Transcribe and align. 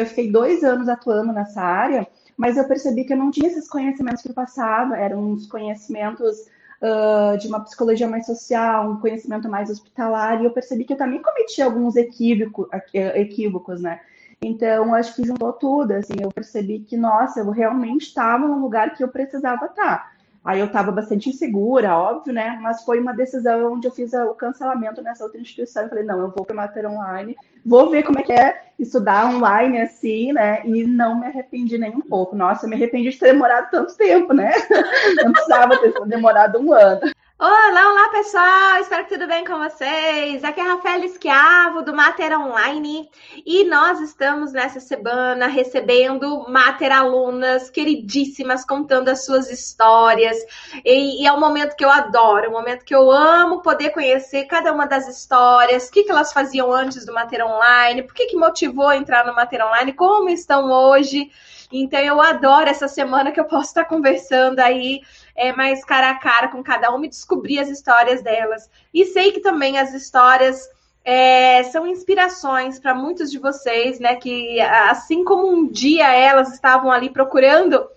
eu 0.00 0.06
fiquei 0.06 0.30
dois 0.30 0.64
anos 0.64 0.88
atuando 0.88 1.32
nessa 1.32 1.60
área, 1.60 2.06
mas 2.36 2.56
eu 2.56 2.64
percebi 2.64 3.04
que 3.04 3.12
eu 3.12 3.16
não 3.16 3.30
tinha 3.30 3.48
esses 3.48 3.68
conhecimentos 3.68 4.22
do 4.24 4.32
passado, 4.32 4.94
eram 4.94 5.20
uns 5.20 5.46
conhecimentos 5.46 6.38
uh, 6.80 7.36
de 7.38 7.48
uma 7.48 7.60
psicologia 7.60 8.08
mais 8.08 8.26
social, 8.26 8.90
um 8.90 9.00
conhecimento 9.00 9.48
mais 9.48 9.70
hospitalar, 9.70 10.40
e 10.40 10.44
eu 10.46 10.50
percebi 10.50 10.84
que 10.84 10.92
eu 10.92 10.96
também 10.96 11.22
cometi 11.22 11.60
alguns 11.60 11.96
equívocos, 11.96 12.68
equívocos, 12.94 13.80
né? 13.80 14.00
Então, 14.42 14.94
acho 14.94 15.14
que 15.14 15.26
juntou 15.26 15.52
tudo, 15.52 15.92
assim, 15.92 16.14
eu 16.18 16.30
percebi 16.30 16.80
que, 16.80 16.96
nossa, 16.96 17.40
eu 17.40 17.50
realmente 17.50 18.06
estava 18.06 18.48
no 18.48 18.58
lugar 18.58 18.94
que 18.94 19.04
eu 19.04 19.08
precisava 19.08 19.66
estar. 19.66 20.12
Aí 20.42 20.58
eu 20.58 20.66
estava 20.66 20.90
bastante 20.90 21.28
insegura, 21.28 21.96
óbvio, 21.96 22.32
né? 22.32 22.58
Mas 22.62 22.82
foi 22.82 22.98
uma 22.98 23.12
decisão 23.12 23.74
onde 23.74 23.86
eu 23.86 23.92
fiz 23.92 24.12
o 24.14 24.34
cancelamento 24.34 25.02
nessa 25.02 25.24
outra 25.24 25.38
instituição. 25.38 25.82
Eu 25.82 25.88
falei, 25.90 26.04
não, 26.04 26.18
eu 26.18 26.30
vou 26.30 26.46
para 26.46 26.56
Mater 26.56 26.90
Online, 26.90 27.36
vou 27.64 27.90
ver 27.90 28.02
como 28.04 28.18
é 28.18 28.22
que 28.22 28.32
é 28.32 28.62
estudar 28.78 29.26
online 29.26 29.82
assim, 29.82 30.32
né? 30.32 30.62
E 30.64 30.84
não 30.84 31.20
me 31.20 31.26
arrependi 31.26 31.76
nem 31.76 31.94
um 31.94 32.00
pouco. 32.00 32.34
Nossa, 32.34 32.64
eu 32.64 32.70
me 32.70 32.76
arrependi 32.76 33.10
de 33.10 33.18
ter 33.18 33.32
demorado 33.32 33.70
tanto 33.70 33.94
tempo, 33.96 34.32
né? 34.32 34.50
Não 35.22 35.32
precisava 35.32 35.76
ter 35.76 35.92
demorado 36.06 36.58
um 36.58 36.72
ano. 36.72 37.00
Olá, 37.42 37.90
olá 37.90 38.08
pessoal, 38.10 38.80
espero 38.82 39.04
que 39.04 39.14
tudo 39.14 39.26
bem 39.26 39.46
com 39.46 39.56
vocês. 39.56 40.44
Aqui 40.44 40.60
é 40.60 40.62
a 40.62 40.74
Rafael 40.74 41.02
Esquiavo 41.02 41.80
do 41.80 41.96
Mater 41.96 42.38
Online. 42.38 43.08
E 43.46 43.64
nós 43.64 43.98
estamos 43.98 44.52
nessa 44.52 44.78
semana 44.78 45.46
recebendo 45.46 46.46
Mater 46.50 46.92
alunas 46.92 47.70
queridíssimas 47.70 48.62
contando 48.62 49.08
as 49.08 49.24
suas 49.24 49.50
histórias. 49.50 50.36
E, 50.84 51.22
e, 51.22 51.26
é 51.26 51.32
um 51.32 51.40
momento 51.40 51.76
que 51.76 51.82
eu 51.82 51.88
adoro, 51.88 52.50
um 52.50 52.52
momento 52.52 52.84
que 52.84 52.94
eu 52.94 53.10
amo 53.10 53.62
poder 53.62 53.88
conhecer 53.88 54.44
cada 54.44 54.70
uma 54.70 54.86
das 54.86 55.08
histórias, 55.08 55.88
o 55.88 55.92
que, 55.92 56.02
que 56.02 56.10
elas 56.10 56.34
faziam 56.34 56.70
antes 56.70 57.06
do 57.06 57.14
Mater 57.14 57.42
Online, 57.42 58.02
por 58.02 58.12
que, 58.12 58.26
que 58.26 58.36
motivou 58.36 58.88
a 58.88 58.98
entrar 58.98 59.24
no 59.24 59.34
Mater 59.34 59.64
Online, 59.64 59.94
como 59.94 60.28
estão 60.28 60.70
hoje. 60.70 61.30
Então 61.72 62.00
eu 62.00 62.20
adoro 62.20 62.68
essa 62.68 62.88
semana 62.88 63.30
que 63.30 63.40
eu 63.40 63.44
posso 63.44 63.68
estar 63.68 63.84
conversando 63.84 64.58
aí 64.58 65.00
é, 65.36 65.52
mais 65.52 65.84
cara 65.84 66.10
a 66.10 66.14
cara 66.14 66.48
com 66.48 66.62
cada 66.62 66.90
uma 66.90 67.06
e 67.06 67.08
descobrir 67.08 67.58
as 67.60 67.68
histórias 67.68 68.22
delas. 68.22 68.68
E 68.92 69.04
sei 69.06 69.32
que 69.32 69.40
também 69.40 69.78
as 69.78 69.94
histórias 69.94 70.68
é, 71.04 71.62
são 71.64 71.86
inspirações 71.86 72.78
para 72.78 72.94
muitos 72.94 73.30
de 73.30 73.38
vocês, 73.38 73.98
né? 73.98 74.16
Que 74.16 74.60
assim 74.60 75.24
como 75.24 75.48
um 75.48 75.66
dia 75.66 76.12
elas 76.12 76.52
estavam 76.52 76.90
ali 76.90 77.10
procurando 77.10 77.88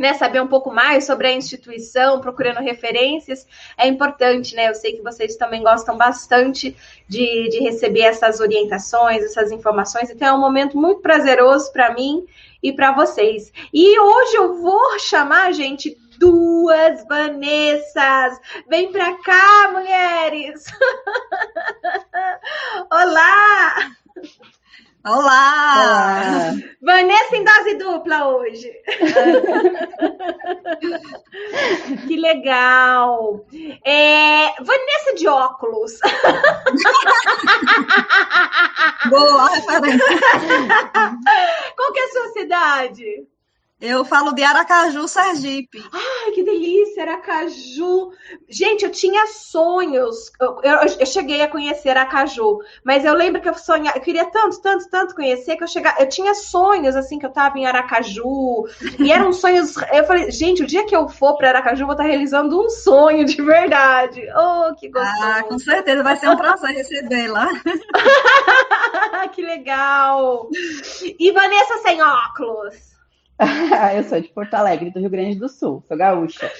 né, 0.00 0.14
saber 0.14 0.40
um 0.40 0.46
pouco 0.46 0.72
mais 0.72 1.04
sobre 1.04 1.28
a 1.28 1.32
instituição, 1.32 2.20
procurando 2.20 2.60
referências, 2.60 3.46
é 3.76 3.86
importante, 3.86 4.54
né? 4.54 4.68
Eu 4.68 4.74
sei 4.74 4.94
que 4.94 5.02
vocês 5.02 5.36
também 5.36 5.62
gostam 5.62 5.96
bastante 5.96 6.74
de, 7.06 7.48
de 7.48 7.60
receber 7.60 8.02
essas 8.02 8.40
orientações, 8.40 9.22
essas 9.22 9.52
informações, 9.52 10.10
então 10.10 10.28
é 10.28 10.32
um 10.32 10.40
momento 10.40 10.76
muito 10.76 11.00
prazeroso 11.00 11.70
para 11.72 11.94
mim 11.94 12.26
e 12.62 12.72
para 12.72 12.92
vocês. 12.92 13.52
E 13.72 13.98
hoje 13.98 14.36
eu 14.36 14.60
vou 14.60 14.98
chamar, 14.98 15.52
gente, 15.52 15.96
duas 16.18 17.06
Vanessas. 17.06 18.40
Vem 18.68 18.92
para 18.92 19.14
cá, 19.22 19.70
mulheres. 19.72 20.64
Olá! 22.90 23.90
Olá! 25.02 25.16
Olá! 25.16 26.52
Vanessa 26.82 27.34
em 27.34 27.42
dose 27.42 27.74
dupla 27.76 28.28
hoje. 28.28 28.70
que 32.06 32.18
legal! 32.18 33.46
É, 33.82 34.52
Vanessa 34.62 35.14
de 35.16 35.26
óculos. 35.26 35.92
Boa 39.08 39.48
referência. 39.48 40.20
Qual 41.76 41.92
que 41.94 42.00
é 42.00 42.04
a 42.04 42.08
sua 42.08 42.28
cidade? 42.34 43.26
Eu 43.80 44.04
falo 44.04 44.34
de 44.34 44.42
Aracaju, 44.42 45.08
Sergipe. 45.08 45.82
Ai, 45.90 46.32
que 46.32 46.42
Aracaju. 47.02 48.12
Gente, 48.48 48.84
eu 48.84 48.90
tinha 48.90 49.26
sonhos. 49.26 50.30
Eu, 50.40 50.60
eu, 50.62 50.78
eu, 50.98 51.06
cheguei 51.06 51.42
a 51.42 51.48
conhecer 51.48 51.90
Aracaju, 51.90 52.58
mas 52.84 53.04
eu 53.04 53.14
lembro 53.14 53.40
que 53.40 53.48
eu 53.48 53.54
sonhava, 53.54 53.98
eu 53.98 54.02
queria 54.02 54.24
tanto, 54.26 54.60
tanto, 54.60 54.88
tanto 54.88 55.14
conhecer 55.14 55.56
que 55.56 55.64
eu 55.64 55.68
chegava, 55.68 56.00
eu 56.00 56.08
tinha 56.08 56.34
sonhos 56.34 56.96
assim 56.96 57.18
que 57.18 57.26
eu 57.26 57.30
tava 57.30 57.58
em 57.58 57.66
Aracaju. 57.66 58.66
E 58.98 59.12
eram 59.12 59.32
sonhos. 59.32 59.74
Eu 59.92 60.04
falei, 60.04 60.30
gente, 60.30 60.62
o 60.62 60.66
dia 60.66 60.86
que 60.86 60.94
eu 60.94 61.08
for 61.08 61.36
para 61.36 61.48
Aracaju, 61.48 61.82
eu 61.82 61.86
vou 61.86 61.94
estar 61.94 62.04
realizando 62.04 62.60
um 62.60 62.70
sonho 62.70 63.24
de 63.24 63.40
verdade. 63.42 64.22
Oh, 64.36 64.74
que 64.74 64.88
gostoso. 64.88 65.22
Ah, 65.22 65.42
com 65.42 65.58
certeza 65.58 66.02
vai 66.02 66.16
ser 66.16 66.28
um 66.28 66.36
prazer 66.36 66.70
receber 66.70 67.28
lá. 67.28 67.48
que 69.32 69.42
legal. 69.42 70.48
E 71.18 71.32
Vanessa 71.32 71.78
sem 71.82 72.02
óculos. 72.02 72.90
eu 73.96 74.04
sou 74.04 74.20
de 74.20 74.28
Porto 74.28 74.54
Alegre, 74.54 74.90
do 74.90 75.00
Rio 75.00 75.10
Grande 75.10 75.38
do 75.38 75.48
Sul, 75.48 75.82
sou 75.86 75.96
gaúcha. 75.96 76.50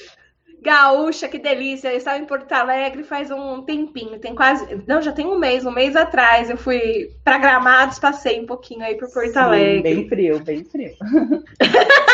Gaúcha, 0.63 1.29
que 1.29 1.39
delícia! 1.39 1.91
Eu 1.91 1.97
estava 1.97 2.19
em 2.19 2.27
Porto 2.27 2.53
Alegre 2.53 3.03
faz 3.03 3.31
um 3.31 3.63
tempinho, 3.63 4.19
tem 4.19 4.35
quase. 4.35 4.83
Não, 4.87 5.01
já 5.01 5.13
tem 5.13 5.27
um 5.27 5.39
mês, 5.39 5.65
um 5.65 5.71
mês 5.71 5.97
atrás. 5.97 6.51
Eu 6.51 6.57
fui 6.57 7.11
para 7.25 7.39
Gramados, 7.39 7.99
passei 7.99 8.41
um 8.41 8.47
pouquinho 8.47 8.83
aí 8.83 8.95
por 8.95 9.11
Porto 9.11 9.33
Sim, 9.33 9.39
Alegre. 9.39 9.83
Bem 9.83 10.09
frio, 10.09 10.41
bem 10.41 10.65
frio. 10.65 10.95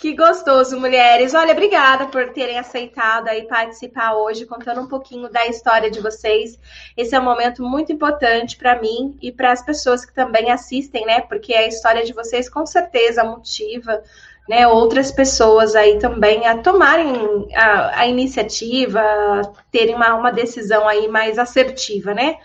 Que 0.00 0.16
gostoso, 0.16 0.80
mulheres. 0.80 1.34
Olha, 1.34 1.52
obrigada 1.52 2.06
por 2.06 2.30
terem 2.30 2.58
aceitado 2.58 3.28
aí 3.28 3.46
participar 3.46 4.14
hoje, 4.14 4.46
contando 4.46 4.80
um 4.80 4.88
pouquinho 4.88 5.28
da 5.28 5.46
história 5.46 5.90
de 5.90 6.00
vocês. 6.00 6.58
Esse 6.96 7.14
é 7.14 7.20
um 7.20 7.22
momento 7.22 7.62
muito 7.62 7.92
importante 7.92 8.56
para 8.56 8.80
mim 8.80 9.18
e 9.20 9.30
para 9.30 9.52
as 9.52 9.62
pessoas 9.62 10.06
que 10.06 10.14
também 10.14 10.50
assistem, 10.50 11.04
né? 11.04 11.20
Porque 11.20 11.52
a 11.52 11.66
história 11.66 12.02
de 12.02 12.14
vocês 12.14 12.48
com 12.48 12.64
certeza 12.64 13.22
motiva 13.22 14.02
né, 14.50 14.66
outras 14.66 15.12
pessoas 15.12 15.76
aí 15.76 16.00
também 16.00 16.44
a 16.44 16.58
tomarem 16.58 17.46
a, 17.54 18.00
a 18.00 18.06
iniciativa, 18.08 19.00
a 19.00 19.42
terem 19.70 19.94
uma, 19.94 20.12
uma, 20.16 20.32
decisão 20.32 20.88
aí 20.88 21.06
mais 21.06 21.38
assertiva, 21.38 22.12
né? 22.12 22.36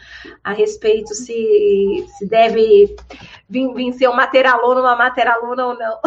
A 0.44 0.54
respeito 0.54 1.16
se, 1.16 2.06
se 2.16 2.28
deve 2.28 2.96
vir, 3.50 3.74
vir 3.74 3.94
ser 3.94 4.08
um 4.08 4.16
materaluna, 4.16 4.82
uma 4.82 4.96
materaluna 4.96 5.66
ou 5.66 5.74
não. 5.74 6.00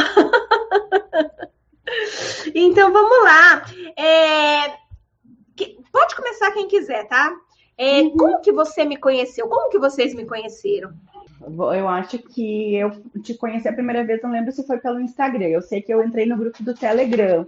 então 2.54 2.92
vamos 2.92 3.24
lá. 3.24 3.64
É, 3.96 4.74
pode 5.90 6.14
começar 6.14 6.52
quem 6.52 6.68
quiser, 6.68 7.08
tá? 7.08 7.34
É, 7.76 8.02
uhum. 8.02 8.16
Como 8.16 8.40
que 8.40 8.52
você 8.52 8.84
me 8.84 8.96
conheceu? 8.96 9.48
Como 9.48 9.68
que 9.68 9.80
vocês 9.80 10.14
me 10.14 10.24
conheceram? 10.24 10.92
Eu 11.40 11.88
acho 11.88 12.18
que 12.18 12.74
eu 12.74 12.90
te 13.22 13.34
conheci 13.34 13.68
a 13.68 13.72
primeira 13.72 14.04
vez, 14.04 14.20
não 14.22 14.30
lembro 14.30 14.52
se 14.52 14.66
foi 14.66 14.78
pelo 14.78 15.00
Instagram. 15.00 15.46
Eu 15.46 15.62
sei 15.62 15.80
que 15.80 15.92
eu 15.92 16.02
entrei 16.02 16.26
no 16.26 16.36
grupo 16.36 16.62
do 16.62 16.74
Telegram. 16.74 17.46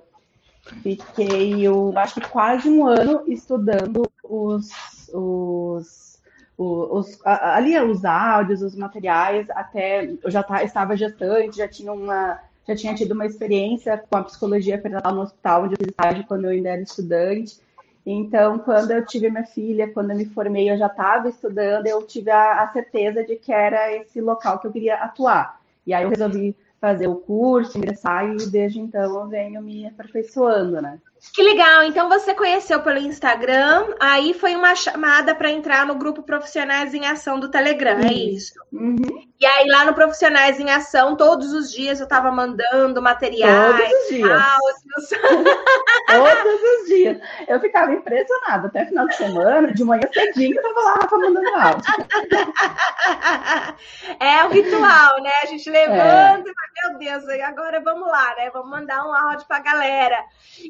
Fiquei, 0.83 1.61
eu 1.61 1.93
acho 1.97 2.15
que 2.15 2.29
quase 2.29 2.69
um 2.69 2.87
ano 2.87 3.25
estudando 3.27 4.09
os, 4.23 4.71
os, 5.13 6.21
os, 6.57 7.19
ali 7.25 7.79
os 7.79 8.05
áudios, 8.05 8.63
os 8.63 8.77
materiais, 8.77 9.49
até 9.51 10.05
eu 10.23 10.31
já 10.31 10.45
estava 10.63 10.97
gestante, 10.97 11.57
já 11.57 11.67
tinha 11.67 11.93
uma 11.93 12.39
já 12.69 12.77
tinha 12.77 12.95
tido 12.95 13.13
uma 13.13 13.27
experiência 13.27 13.99
com 13.99 14.17
a 14.17 14.23
psicologia 14.23 14.79
perinatal 14.79 15.15
no 15.15 15.23
hospital 15.23 15.65
onde 15.65 15.75
eu 15.75 15.79
fiz 15.79 15.89
estágio 15.89 16.25
quando 16.29 16.45
eu 16.45 16.51
ainda 16.51 16.69
era 16.69 16.83
estudante. 16.83 17.59
Então, 18.05 18.59
quando 18.59 18.93
eu 18.93 19.05
tive 19.05 19.31
minha 19.31 19.45
filha, 19.45 19.93
quando 19.93 20.11
eu 20.11 20.17
me 20.17 20.25
formei, 20.25 20.71
eu 20.71 20.79
já 20.79 20.87
estava 20.87 21.29
estudando, 21.29 21.87
eu 21.87 22.03
tive 22.03 22.31
a, 22.31 22.63
a, 22.63 22.73
certeza 22.73 23.23
de 23.25 23.37
que 23.37 23.53
era 23.53 23.95
esse 23.95 24.21
local 24.21 24.59
que 24.59 24.67
eu 24.67 24.73
queria 24.73 24.97
atuar. 24.97 25.61
E 25.87 25.93
aí 25.93 26.03
eu 26.03 26.09
resolvi 26.09 26.57
fazer 26.81 27.09
o 27.09 27.17
curso, 27.17 27.77
ingressar, 27.77 28.27
e 28.27 28.47
desde 28.47 28.81
então 28.81 29.03
eu 29.03 29.29
venho 29.29 29.61
me 29.61 29.87
aperfeiçoando, 29.87 30.81
né? 30.81 30.99
Que 31.35 31.43
legal! 31.43 31.85
Então 31.85 32.09
você 32.09 32.35
conheceu 32.35 32.81
pelo 32.81 32.99
Instagram, 32.99 33.95
aí 34.01 34.33
foi 34.33 34.57
uma 34.57 34.75
chamada 34.75 35.35
para 35.35 35.51
entrar 35.51 35.87
no 35.87 35.95
grupo 35.95 36.23
Profissionais 36.23 36.95
em 36.95 37.07
Ação 37.07 37.39
do 37.39 37.51
Telegram, 37.51 37.99
é 38.01 38.13
isso? 38.13 38.55
Uhum. 38.73 38.97
E 39.39 39.47
aí 39.47 39.69
lá 39.69 39.85
no 39.85 39.95
Profissionais 39.95 40.59
em 40.59 40.71
Ação, 40.71 41.17
todos 41.17 41.53
os 41.53 41.73
dias 41.73 41.99
eu 41.99 42.05
estava 42.05 42.31
mandando 42.31 43.01
materiais, 43.01 43.77
todos 43.77 44.03
os 44.03 44.09
dias. 44.09 44.31
áudios. 44.31 45.09
todos 46.43 46.61
os 46.63 46.87
dias. 46.89 47.19
Eu 47.49 47.61
ficava 47.61 47.93
impressionada. 47.93 48.69
Até 48.69 48.87
final 48.87 49.07
de 49.07 49.17
semana, 49.17 49.73
de 49.73 49.85
manhã 49.85 50.09
cedinho, 50.13 50.55
eu 50.55 50.61
estava 50.61 50.81
lá 50.81 50.95
Rafa, 51.01 51.17
mandando 51.17 51.49
áudio. 51.57 51.85
É 54.21 54.45
o 54.45 54.49
ritual, 54.49 55.23
né? 55.23 55.31
A 55.43 55.47
gente 55.47 55.71
levanta 55.71 56.49
é. 56.49 56.51
e 56.51 56.55
fala, 56.55 56.91
meu 56.91 56.99
Deus, 56.99 57.29
agora 57.43 57.81
vamos 57.81 58.09
lá, 58.09 58.35
né? 58.37 58.51
Vamos 58.51 58.69
mandar 58.69 59.07
um 59.07 59.13
áudio 59.13 59.47
para 59.47 59.57
a 59.57 59.61
galera. 59.61 60.19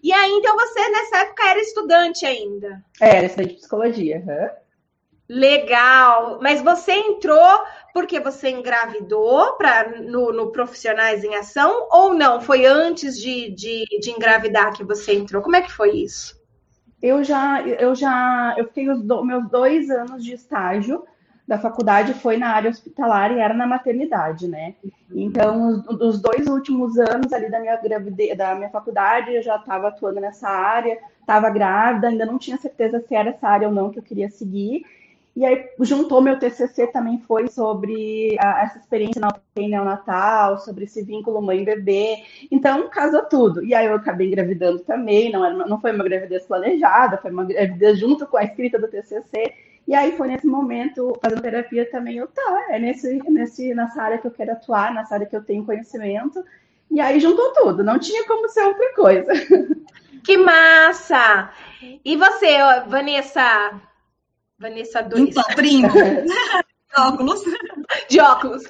E 0.02 0.12
aí 0.12 0.39
então 0.40 0.56
você, 0.56 0.88
nessa 0.88 1.18
época, 1.18 1.46
era 1.46 1.60
estudante 1.60 2.26
ainda? 2.26 2.82
É, 3.00 3.16
era 3.16 3.26
estudante 3.26 3.50
de 3.50 3.56
psicologia. 3.56 4.24
Uhum. 4.26 4.60
Legal. 5.28 6.40
Mas 6.42 6.60
você 6.60 6.92
entrou 6.92 7.64
porque 7.94 8.18
você 8.18 8.50
engravidou 8.50 9.52
pra, 9.52 9.88
no, 10.00 10.32
no, 10.32 10.50
Profissionais 10.50 11.22
em 11.22 11.36
Ação 11.36 11.88
ou 11.92 12.14
não? 12.14 12.40
Foi 12.40 12.66
antes 12.66 13.16
de, 13.16 13.50
de, 13.50 13.84
de, 14.00 14.10
engravidar 14.10 14.72
que 14.72 14.82
você 14.82 15.14
entrou? 15.14 15.42
Como 15.42 15.54
é 15.54 15.62
que 15.62 15.70
foi 15.70 15.90
isso? 15.90 16.40
Eu 17.00 17.22
já, 17.22 17.62
eu 17.62 17.94
já, 17.94 18.54
eu 18.58 18.66
fiquei 18.66 18.90
os 18.90 19.02
do, 19.02 19.24
meus 19.24 19.48
dois 19.48 19.88
anos 19.88 20.24
de 20.24 20.34
estágio 20.34 21.04
da 21.50 21.58
faculdade 21.58 22.14
foi 22.14 22.36
na 22.36 22.50
área 22.50 22.70
hospitalar 22.70 23.32
e 23.32 23.40
era 23.40 23.52
na 23.52 23.66
maternidade, 23.66 24.46
né? 24.46 24.76
Então, 25.12 25.82
os 26.00 26.22
dois 26.22 26.46
últimos 26.46 26.96
anos 26.96 27.32
ali 27.32 27.50
da 27.50 27.58
minha 27.58 27.74
gravidez, 27.74 28.38
da 28.38 28.54
minha 28.54 28.70
faculdade, 28.70 29.34
eu 29.34 29.42
já 29.42 29.56
estava 29.56 29.88
atuando 29.88 30.20
nessa 30.20 30.48
área, 30.48 30.96
estava 31.18 31.50
grávida, 31.50 32.06
ainda 32.06 32.24
não 32.24 32.38
tinha 32.38 32.56
certeza 32.56 33.00
se 33.00 33.16
era 33.16 33.30
essa 33.30 33.48
área 33.48 33.66
ou 33.66 33.74
não 33.74 33.90
que 33.90 33.98
eu 33.98 34.02
queria 34.04 34.30
seguir. 34.30 34.84
E 35.34 35.44
aí, 35.44 35.68
juntou 35.80 36.20
meu 36.20 36.38
TCC 36.38 36.86
também 36.86 37.18
foi 37.26 37.48
sobre 37.48 38.36
a, 38.38 38.62
essa 38.62 38.78
experiência 38.78 39.20
na 39.20 39.30
UTI 39.30 39.66
neonatal, 39.66 40.56
sobre 40.60 40.84
esse 40.84 41.02
vínculo 41.02 41.42
mãe-bebê. 41.42 42.18
Então, 42.48 42.88
casou 42.88 43.24
tudo. 43.24 43.64
E 43.64 43.74
aí, 43.74 43.86
eu 43.86 43.94
acabei 43.94 44.28
engravidando 44.28 44.78
também, 44.84 45.32
não, 45.32 45.44
era, 45.44 45.66
não 45.66 45.80
foi 45.80 45.92
uma 45.92 46.04
gravidez 46.04 46.46
planejada, 46.46 47.18
foi 47.18 47.32
uma 47.32 47.44
gravidez 47.44 47.98
junto 47.98 48.24
com 48.24 48.36
a 48.36 48.44
escrita 48.44 48.78
do 48.78 48.86
TCC. 48.86 49.69
E 49.86 49.94
aí 49.94 50.16
foi 50.16 50.28
nesse 50.28 50.46
momento, 50.46 51.18
fazendo 51.20 51.42
terapia 51.42 51.90
também, 51.90 52.18
eu 52.18 52.28
tá, 52.28 52.66
é 52.68 52.78
nesse, 52.78 53.18
nesse, 53.28 53.74
nessa 53.74 54.02
área 54.02 54.18
que 54.18 54.26
eu 54.26 54.30
quero 54.30 54.52
atuar, 54.52 54.94
nessa 54.94 55.14
área 55.14 55.26
que 55.26 55.34
eu 55.34 55.42
tenho 55.42 55.64
conhecimento. 55.64 56.44
E 56.90 57.00
aí 57.00 57.18
juntou 57.20 57.52
tudo, 57.52 57.82
não 57.82 57.98
tinha 57.98 58.26
como 58.26 58.48
ser 58.48 58.62
outra 58.64 58.94
coisa. 58.94 59.32
Que 60.22 60.36
massa! 60.36 61.50
E 62.04 62.14
você, 62.14 62.58
Vanessa? 62.86 63.80
Vanessa 64.58 65.02
2. 65.02 65.30
Então, 65.30 65.44
primo. 65.54 65.88
De 65.88 67.00
óculos. 67.00 67.40
De 68.08 68.20
óculos. 68.20 68.62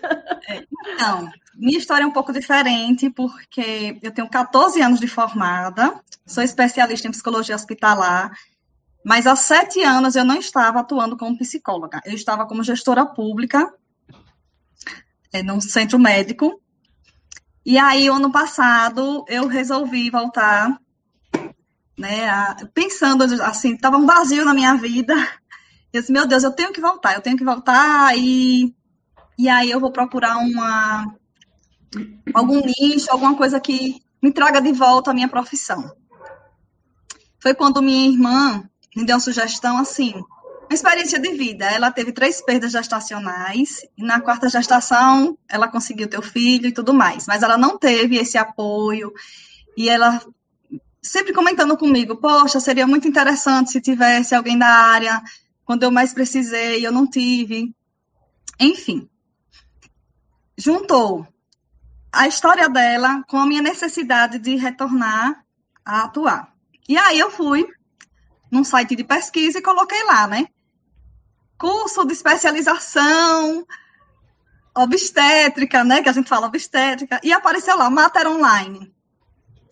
É, 0.49 0.65
então, 0.87 1.29
minha 1.57 1.79
história 1.79 2.05
é 2.05 2.07
um 2.07 2.13
pouco 2.13 2.33
diferente, 2.33 3.11
porque 3.11 3.99
eu 4.03 4.13
tenho 4.13 4.29
14 4.29 4.81
anos 4.81 5.01
de 5.01 5.09
formada, 5.09 6.01
sou 6.25 6.43
especialista 6.43 7.09
em 7.09 7.11
psicologia 7.11 7.55
hospitalar, 7.57 8.33
mas 9.05 9.27
há 9.27 9.35
sete 9.35 9.83
anos 9.83 10.15
eu 10.15 10.25
não 10.25 10.37
estava 10.37 10.81
atuando 10.81 11.17
como 11.17 11.39
psicóloga, 11.39 12.01
eu 12.05 12.15
estava 12.15 12.47
como 12.47 12.63
gestora 12.63 13.07
pública 13.07 13.73
é, 15.33 15.43
num 15.43 15.61
centro 15.61 15.99
médico. 15.99 16.61
E 17.65 17.79
aí, 17.79 18.09
ano 18.09 18.33
passado, 18.33 19.25
eu 19.29 19.47
resolvi 19.47 20.11
voltar, 20.11 20.81
né, 21.97 22.29
a, 22.29 22.57
pensando 22.73 23.25
assim, 23.43 23.75
estava 23.75 23.97
um 23.97 24.07
vazio 24.07 24.45
na 24.45 24.55
minha 24.55 24.75
vida. 24.75 25.15
Eu 25.93 26.01
disse, 26.01 26.13
meu 26.13 26.27
Deus, 26.27 26.43
eu 26.43 26.53
tenho 26.53 26.73
que 26.73 26.81
voltar, 26.81 27.15
eu 27.15 27.21
tenho 27.21 27.37
que 27.37 27.45
voltar 27.45 28.17
e, 28.17 28.75
e 29.39 29.49
aí 29.49 29.71
eu 29.71 29.81
vou 29.81 29.91
procurar 29.91 30.39
uma, 30.39 31.15
algum 32.33 32.61
nicho, 32.61 33.11
alguma 33.11 33.37
coisa 33.37 33.59
que 33.61 34.01
me 34.23 34.33
traga 34.33 34.61
de 34.61 34.73
volta 34.73 35.11
a 35.11 35.15
minha 35.15 35.29
profissão. 35.29 35.95
Foi 37.41 37.55
quando 37.55 37.83
minha 37.83 38.09
irmã 38.09 38.70
me 38.97 39.05
deu 39.05 39.17
uma 39.17 39.21
sugestão 39.21 39.79
assim, 39.79 40.15
uma 40.15 40.75
experiência 40.75 41.19
de 41.19 41.33
vida. 41.33 41.67
Ela 41.67 41.91
teve 41.91 42.13
três 42.13 42.41
perdas 42.41 42.73
gestacionais, 42.73 43.85
e 43.97 44.03
na 44.03 44.21
quarta 44.21 44.49
gestação 44.49 45.37
ela 45.49 45.69
conseguiu 45.69 46.09
ter 46.09 46.19
o 46.19 46.23
filho 46.23 46.67
e 46.67 46.73
tudo 46.73 46.95
mais, 46.95 47.27
mas 47.27 47.43
ela 47.43 47.59
não 47.59 47.79
teve 47.79 48.17
esse 48.17 48.39
apoio, 48.39 49.13
e 49.77 49.89
ela 49.89 50.21
sempre 51.03 51.33
comentando 51.33 51.77
comigo, 51.77 52.17
poxa, 52.17 52.61
seria 52.61 52.87
muito 52.87 53.09
interessante 53.09 53.71
se 53.71 53.81
tivesse 53.81 54.35
alguém 54.35 54.59
da 54.59 54.69
área, 54.69 55.23
quando 55.65 55.83
eu 55.83 55.91
mais 55.91 56.13
precisei, 56.13 56.85
eu 56.85 56.93
não 56.93 57.07
tive. 57.07 57.75
Enfim, 58.59 59.09
juntou 60.57 61.27
a 62.13 62.27
história 62.27 62.69
dela 62.69 63.23
com 63.29 63.39
a 63.39 63.47
minha 63.47 63.63
necessidade 63.63 64.39
de 64.39 64.57
retornar 64.57 65.45
a 65.85 66.05
atuar. 66.05 66.53
E 66.89 66.99
aí 66.99 67.19
eu 67.19 67.31
fui 67.31 67.67
num 68.51 68.65
site 68.65 68.97
de 68.97 69.05
pesquisa 69.05 69.59
e 69.59 69.63
coloquei 69.63 70.03
lá, 70.05 70.27
né? 70.27 70.49
Curso 71.59 72.05
de 72.05 72.13
especialização 72.13 73.67
obstétrica, 74.75 75.85
né? 75.85 76.03
Que 76.03 76.09
a 76.09 76.13
gente 76.13 76.29
fala 76.29 76.47
obstétrica. 76.47 77.21
E 77.23 77.33
apareceu 77.33 77.77
lá, 77.77 77.89
Mater 77.91 78.27
Online. 78.27 78.93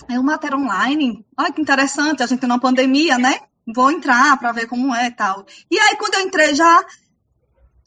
É 0.09 0.19
o 0.19 0.23
Mater 0.23 0.55
Online. 0.55 1.27
Olha 1.37 1.53
que 1.53 1.61
interessante, 1.61 2.23
a 2.23 2.27
gente 2.27 2.41
tem 2.41 2.49
uma 2.49 2.61
pandemia, 2.61 3.19
né? 3.19 3.41
Vou 3.75 3.91
entrar 3.91 4.39
para 4.39 4.53
ver 4.53 4.67
como 4.67 4.95
é 4.95 5.07
e 5.07 5.11
tal. 5.11 5.45
E 5.71 5.79
aí, 5.79 5.97
quando 5.97 6.15
eu 6.15 6.21
entrei, 6.21 6.55
já 6.55 6.85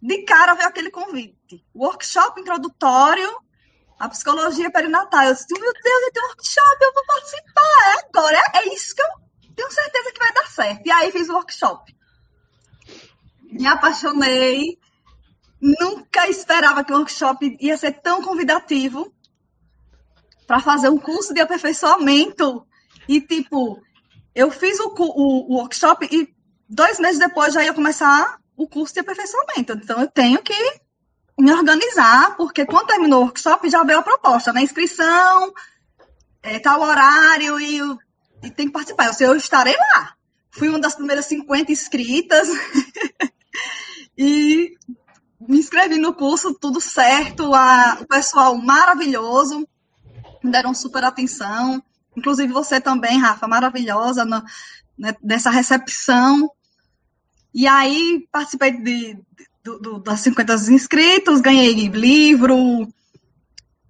de 0.02 0.24
cara 0.24 0.56
veio 0.56 0.68
aquele 0.68 0.90
convite. 0.90 1.64
Workshop 1.76 2.40
introdutório 2.40 3.30
à 4.00 4.10
psicologia 4.10 4.72
perinatal. 4.72 5.24
Eu 5.24 5.34
disse, 5.34 5.48
meu 5.52 5.74
Deus, 5.74 6.02
eu 6.04 6.12
tenho 6.12 6.26
um 6.26 6.30
workshop, 6.30 6.78
eu 6.82 6.94
vou 6.94 7.06
participar. 7.06 7.98
É 7.98 8.10
agora, 8.10 8.44
é, 8.56 8.74
isso 8.74 8.96
que 8.96 9.02
eu 9.02 9.08
tenho 9.56 9.72
certeza 9.72 10.12
que 10.12 10.20
vai 10.20 10.34
dar 10.34 10.48
certo. 10.48 10.86
E 10.86 10.92
aí 10.92 11.12
fiz 11.12 11.30
o 11.30 11.34
workshop. 11.34 11.96
Me 13.44 13.68
apaixonei. 13.68 14.80
Nunca 15.62 16.28
esperava 16.28 16.84
que 16.84 16.92
o 16.92 16.98
workshop 16.98 17.58
ia 17.60 17.78
ser 17.78 18.02
tão 18.02 18.22
convidativo 18.22 19.14
para 20.48 20.60
fazer 20.60 20.90
um 20.90 20.98
curso 20.98 21.34
de 21.34 21.42
aperfeiçoamento. 21.42 22.66
E, 23.08 23.22
tipo, 23.22 23.82
eu 24.34 24.50
fiz 24.50 24.80
o, 24.80 24.88
o, 24.88 25.54
o, 25.54 25.58
workshop 25.58 26.08
e 26.12 26.34
dois 26.68 27.00
meses 27.00 27.20
depois 27.20 27.54
já 27.54 27.64
ia 27.64 27.74
começar 27.74 28.40
o 28.58 28.68
curso 28.68 28.94
de 28.94 29.02
aperfeiçoamento. 29.02 29.74
Então, 29.74 30.02
eu 30.02 30.08
tenho 30.08 30.42
que 30.42 30.82
me 31.40 31.52
organizar, 31.52 32.36
porque 32.36 32.66
quando 32.66 32.88
terminou 32.88 33.22
o 33.22 33.26
workshop 33.26 33.70
já 33.70 33.84
veio 33.84 34.00
a 34.00 34.04
proposta, 34.04 34.52
né? 34.52 34.62
Inscrição, 34.62 35.54
é, 36.44 36.60
tal 36.60 36.82
horário 36.82 37.60
e 37.60 37.80
e 38.44 38.50
tem 38.50 38.68
que 38.68 38.74
participar. 38.74 39.08
Eu, 39.20 39.30
eu 39.30 39.36
estarei 39.36 39.76
lá. 39.76 40.14
Fui 40.52 40.70
uma 40.70 40.80
das 40.80 40.96
primeiras 40.96 41.26
50 41.26 41.72
inscritas. 41.72 42.48
e 44.18 44.76
me 45.40 45.60
inscrevi 45.60 45.98
no 45.98 46.14
curso, 46.14 46.54
tudo 46.54 46.82
certo. 46.82 47.54
A, 47.54 48.00
o 48.02 48.08
pessoal 48.08 48.56
maravilhoso, 48.58 49.68
me 50.44 50.52
deram 50.52 50.74
super 50.74 51.04
atenção. 51.04 51.82
Inclusive 52.16 52.52
você 52.52 52.82
também, 52.82 53.18
Rafa, 53.18 53.48
maravilhosa 53.48 54.26
no, 54.26 54.44
né, 54.98 55.16
dessa 55.22 55.50
recepção. 55.50 56.50
E 57.54 57.68
aí 57.68 58.28
participei 58.32 58.72
de, 58.72 59.14
de, 59.16 59.20
de, 59.64 60.04
das 60.04 60.22
50 60.22 60.54
inscritos, 60.72 61.42
ganhei 61.42 61.74
livro, 61.74 62.88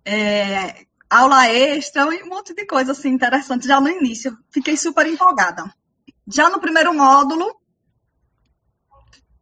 é, 0.04 0.86
aula 1.12 1.46
extra 1.50 2.06
um 2.06 2.30
monte 2.30 2.54
de 2.54 2.66
coisa 2.66 2.94
assim 2.94 3.10
interessante 3.10 3.68
já 3.68 3.82
no 3.82 3.90
início. 3.90 4.38
Fiquei 4.50 4.78
super 4.78 5.06
empolgada. 5.06 5.72
Já 6.26 6.50
no 6.50 6.62
primeiro 6.62 6.94
módulo, 6.94 7.54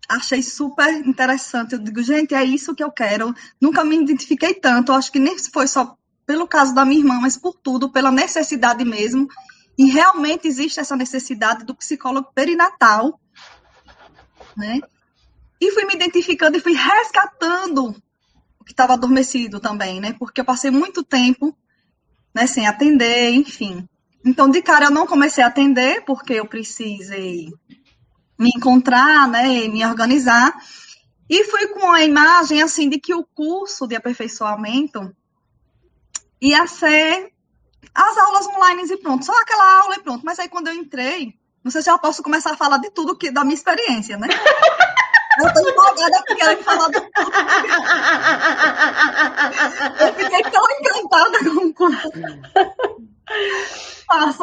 achei 0.09 0.41
super 0.41 0.91
interessante. 1.05 1.73
Eu 1.73 1.79
digo, 1.79 2.01
gente, 2.01 2.33
é 2.33 2.43
isso 2.43 2.73
que 2.73 2.83
eu 2.83 2.91
quero. 2.91 3.35
Nunca 3.61 3.83
me 3.83 3.95
identifiquei 3.95 4.55
tanto. 4.55 4.91
acho 4.91 5.11
que 5.11 5.19
nem 5.19 5.37
foi 5.37 5.67
só 5.67 5.95
pelo 6.25 6.47
caso 6.47 6.73
da 6.73 6.83
minha 6.83 6.99
irmã, 6.99 7.19
mas 7.21 7.37
por 7.37 7.53
tudo, 7.53 7.91
pela 7.91 8.11
necessidade 8.11 8.83
mesmo. 8.83 9.27
E 9.77 9.85
realmente 9.85 10.47
existe 10.47 10.79
essa 10.79 10.95
necessidade 10.95 11.63
do 11.63 11.75
psicólogo 11.75 12.31
perinatal, 12.33 13.19
né? 14.57 14.81
E 15.61 15.71
fui 15.71 15.85
me 15.85 15.93
identificando 15.93 16.57
e 16.57 16.61
fui 16.61 16.73
resgatando 16.73 17.95
que 18.69 18.73
estava 18.73 18.93
adormecido 18.93 19.59
também, 19.59 19.99
né? 19.99 20.13
Porque 20.19 20.41
eu 20.41 20.45
passei 20.45 20.69
muito 20.69 21.03
tempo 21.03 21.57
né, 22.31 22.45
sem 22.45 22.67
atender, 22.67 23.31
enfim. 23.31 23.89
Então, 24.23 24.47
de 24.47 24.61
cara, 24.61 24.85
eu 24.85 24.91
não 24.91 25.07
comecei 25.07 25.43
a 25.43 25.47
atender, 25.47 26.05
porque 26.05 26.33
eu 26.33 26.45
precisei 26.45 27.51
me 28.37 28.51
encontrar, 28.55 29.27
né, 29.27 29.67
me 29.67 29.83
organizar. 29.83 30.55
E 31.27 31.45
fui 31.45 31.65
com 31.69 31.91
a 31.91 32.03
imagem, 32.03 32.61
assim, 32.61 32.87
de 32.87 32.99
que 32.99 33.11
o 33.11 33.25
curso 33.25 33.87
de 33.87 33.95
aperfeiçoamento 33.95 35.15
ia 36.39 36.67
ser 36.67 37.33
as 37.95 38.17
aulas 38.19 38.45
online 38.49 38.83
e 38.83 38.97
pronto, 38.97 39.25
só 39.25 39.33
aquela 39.41 39.81
aula 39.81 39.95
e 39.95 40.03
pronto. 40.03 40.23
Mas 40.23 40.37
aí, 40.37 40.47
quando 40.47 40.67
eu 40.67 40.75
entrei, 40.75 41.33
não 41.63 41.71
sei 41.71 41.81
se 41.81 41.89
eu 41.89 41.97
posso 41.97 42.21
começar 42.21 42.53
a 42.53 42.57
falar 42.57 42.77
de 42.77 42.91
tudo 42.91 43.17
que 43.17 43.31
da 43.31 43.43
minha 43.43 43.55
experiência, 43.55 44.15
né? 44.15 44.27
Eu 45.41 45.53
tô 45.53 45.69
empolgada 45.69 46.23
porque 46.27 46.41
ela 46.43 46.57
falou 46.63 46.91
do 46.91 46.97
Eu 49.99 50.13
fiquei 50.15 50.41
tão 50.51 50.65
encantada 50.79 51.39
com 51.39 51.67
o 51.67 51.73
curso. 51.73 52.11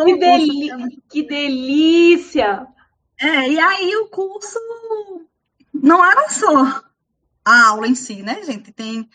que, 0.05 0.17
deli 0.17 0.71
que 1.11 1.23
delícia! 1.23 2.67
É, 3.21 3.49
e 3.49 3.59
aí 3.59 3.97
o 3.97 4.09
curso 4.09 4.59
não 5.73 6.05
era 6.05 6.29
só 6.29 6.83
a 7.45 7.67
aula 7.69 7.87
em 7.87 7.95
si, 7.95 8.23
né, 8.23 8.43
gente? 8.43 8.73
Tem 8.73 9.09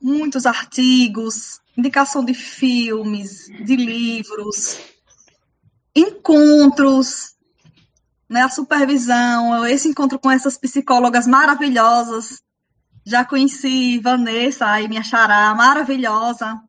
muitos 0.00 0.46
artigos, 0.46 1.60
indicação 1.76 2.24
de 2.24 2.34
filmes, 2.34 3.46
de 3.46 3.76
livros, 3.76 4.78
encontros, 5.94 7.36
né, 8.30 8.42
a 8.42 8.48
supervisão, 8.48 9.66
esse 9.66 9.88
encontro 9.88 10.18
com 10.18 10.30
essas 10.30 10.56
psicólogas 10.56 11.26
maravilhosas. 11.26 12.40
Já 13.04 13.24
conheci 13.24 13.98
Vanessa, 13.98 14.66
aí 14.66 14.88
minha 14.88 15.02
xará, 15.02 15.54
maravilhosa. 15.54 16.62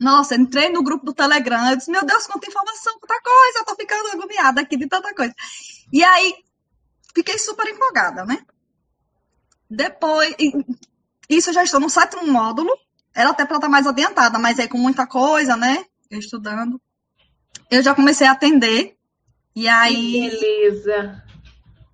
Nossa, 0.00 0.34
entrei 0.34 0.70
no 0.70 0.82
grupo 0.82 1.04
do 1.04 1.12
Telegram, 1.12 1.68
eu 1.68 1.76
disse, 1.76 1.90
meu 1.90 2.04
Deus, 2.04 2.26
quanta 2.26 2.48
informação, 2.48 2.98
quanta 2.98 3.20
coisa, 3.22 3.58
eu 3.58 3.64
tô 3.66 3.76
ficando 3.76 4.08
agoniada 4.08 4.62
aqui 4.62 4.76
de 4.76 4.88
tanta 4.88 5.14
coisa. 5.14 5.34
E 5.92 6.02
aí, 6.02 6.34
fiquei 7.14 7.36
super 7.36 7.68
empolgada, 7.68 8.24
né? 8.24 8.38
depois, 9.70 10.34
isso 11.28 11.52
já 11.52 11.62
estou 11.62 11.78
no 11.78 11.88
sétimo 11.88 12.26
módulo, 12.26 12.70
era 13.14 13.30
até 13.30 13.44
para 13.44 13.56
estar 13.56 13.68
mais 13.68 13.86
adiantada, 13.86 14.38
mas 14.38 14.58
aí 14.58 14.66
com 14.66 14.78
muita 14.78 15.06
coisa, 15.06 15.56
né? 15.56 15.84
Eu 16.10 16.18
estudando. 16.18 16.80
Eu 17.70 17.82
já 17.82 17.94
comecei 17.94 18.26
a 18.26 18.32
atender. 18.32 18.96
E 19.54 19.68
aí. 19.68 20.30
Beleza. 20.30 21.22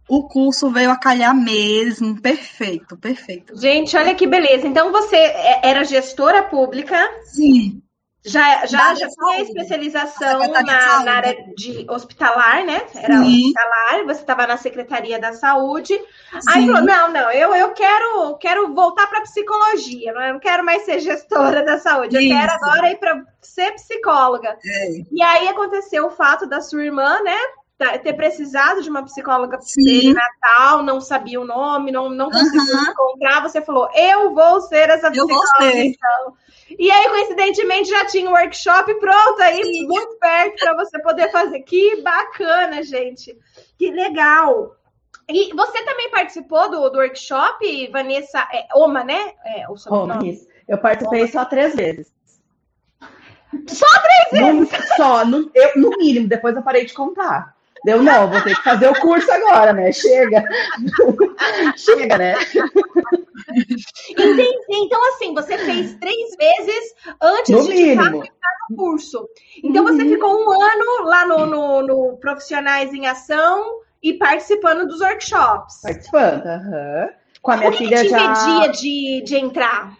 O 0.08 0.28
curso 0.28 0.70
veio 0.70 0.90
a 0.90 0.96
calhar 0.96 1.34
mesmo. 1.34 2.20
Perfeito, 2.20 2.96
perfeito. 2.96 3.56
Gente, 3.60 3.96
olha 3.96 4.14
que 4.14 4.26
beleza. 4.26 4.66
Então 4.66 4.92
você 4.92 5.16
é, 5.16 5.68
era 5.68 5.84
gestora 5.84 6.44
pública? 6.44 6.96
Sim. 7.24 7.82
Já, 8.26 8.66
já, 8.66 8.94
já 8.94 9.08
tinha 9.08 9.40
especialização 9.40 10.48
na, 10.48 10.62
na, 10.62 11.12
área 11.12 11.36
de 11.56 11.86
hospitalar, 11.88 12.64
né? 12.64 12.82
Era 12.96 13.18
Sim. 13.18 13.46
hospitalar, 13.46 14.04
você 14.04 14.20
estava 14.20 14.46
na 14.48 14.56
Secretaria 14.56 15.18
da 15.18 15.32
Saúde. 15.32 15.94
Sim. 15.94 16.40
Aí 16.48 16.66
falou: 16.66 16.82
não, 16.82 17.12
não, 17.12 17.30
eu, 17.30 17.54
eu 17.54 17.70
quero, 17.72 18.36
quero 18.38 18.74
voltar 18.74 19.06
para 19.06 19.20
psicologia, 19.20 20.12
não, 20.12 20.22
eu 20.22 20.32
não 20.34 20.40
quero 20.40 20.64
mais 20.64 20.82
ser 20.82 20.98
gestora 20.98 21.62
da 21.62 21.78
saúde, 21.78 22.16
Isso. 22.16 22.26
eu 22.26 22.36
quero 22.36 22.52
agora 22.52 22.90
ir 22.90 22.96
para 22.96 23.24
ser 23.40 23.72
psicóloga. 23.74 24.58
É. 24.64 24.88
E 25.12 25.22
aí 25.22 25.46
aconteceu 25.46 26.06
o 26.06 26.10
fato 26.10 26.46
da 26.46 26.60
sua 26.60 26.84
irmã, 26.84 27.22
né? 27.22 27.38
Ter 28.02 28.14
precisado 28.14 28.82
de 28.82 28.88
uma 28.88 29.04
psicóloga 29.04 29.58
natal, 30.14 30.82
não 30.82 31.00
sabia 31.00 31.40
o 31.40 31.44
nome, 31.44 31.92
não, 31.92 32.08
não 32.08 32.30
conseguiu 32.30 32.74
uhum. 32.74 32.90
encontrar, 32.90 33.42
você 33.42 33.60
falou, 33.60 33.88
eu 33.94 34.34
vou 34.34 34.62
ser 34.62 34.88
essa 34.88 35.10
psicóloga. 35.10 35.76
Então. 35.76 36.34
E 36.78 36.90
aí, 36.90 37.08
coincidentemente, 37.08 37.90
já 37.90 38.06
tinha 38.06 38.28
um 38.28 38.32
workshop 38.32 38.92
pronto 38.98 39.40
aí, 39.42 39.62
Sim. 39.62 39.86
muito 39.86 40.18
perto 40.18 40.56
para 40.58 40.74
você 40.74 41.00
poder 41.00 41.30
fazer. 41.30 41.60
Que 41.60 42.02
bacana, 42.02 42.82
gente. 42.82 43.36
Que 43.78 43.90
legal. 43.90 44.74
E 45.28 45.54
você 45.54 45.84
também 45.84 46.10
participou 46.10 46.70
do, 46.70 46.88
do 46.88 46.98
workshop, 46.98 47.90
Vanessa 47.90 48.48
é, 48.52 48.66
Oma, 48.74 49.04
né? 49.04 49.32
É, 49.44 49.66
o 49.68 49.74
Oma, 49.94 50.18
isso. 50.24 50.46
Eu 50.66 50.78
participei 50.78 51.22
Oma. 51.22 51.30
só 51.30 51.44
três 51.44 51.74
vezes. 51.74 52.12
Só 53.68 53.86
três 54.00 54.44
vezes? 54.44 54.70
No, 54.70 54.96
só, 54.96 55.24
no, 55.24 55.50
eu, 55.54 55.72
no 55.76 55.90
mínimo, 55.98 56.28
depois 56.28 56.56
eu 56.56 56.62
parei 56.62 56.84
de 56.84 56.94
contar. 56.94 57.55
Deu 57.86 58.02
não, 58.02 58.28
vou 58.28 58.42
ter 58.42 58.56
que 58.56 58.62
fazer 58.64 58.88
o 58.88 59.00
curso 59.00 59.30
agora, 59.30 59.72
né? 59.72 59.92
Chega. 59.92 60.42
Chega, 61.78 62.18
né? 62.18 62.34
Entendi. 64.10 64.58
Então, 64.68 65.08
assim, 65.10 65.32
você 65.32 65.56
fez 65.56 65.94
três 65.94 66.34
vezes 66.36 66.94
antes 67.22 67.50
no 67.52 67.62
de 67.62 67.68
mínimo. 67.68 68.02
entrar 68.02 68.10
no 68.68 68.76
curso. 68.76 69.28
Então, 69.62 69.84
uhum. 69.84 69.96
você 69.96 70.04
ficou 70.04 70.34
um 70.34 70.50
ano 70.50 71.04
lá 71.04 71.26
no, 71.26 71.46
no, 71.46 71.82
no, 71.82 72.16
Profissionais 72.16 72.92
em 72.92 73.06
Ação 73.06 73.82
e 74.02 74.14
participando 74.14 74.88
dos 74.88 75.00
workshops. 75.00 75.82
Participando, 75.82 76.44
aham. 76.44 77.02
Uhum. 77.04 77.08
Com 77.40 77.50
a 77.52 77.56
minha 77.56 77.68
o 77.68 77.72
que 77.72 77.78
filha 77.78 77.98
que 77.98 78.02
te 78.02 78.08
já. 78.08 78.20
impedia 78.20 78.68
de, 78.72 79.22
de 79.24 79.36
entrar? 79.36 79.96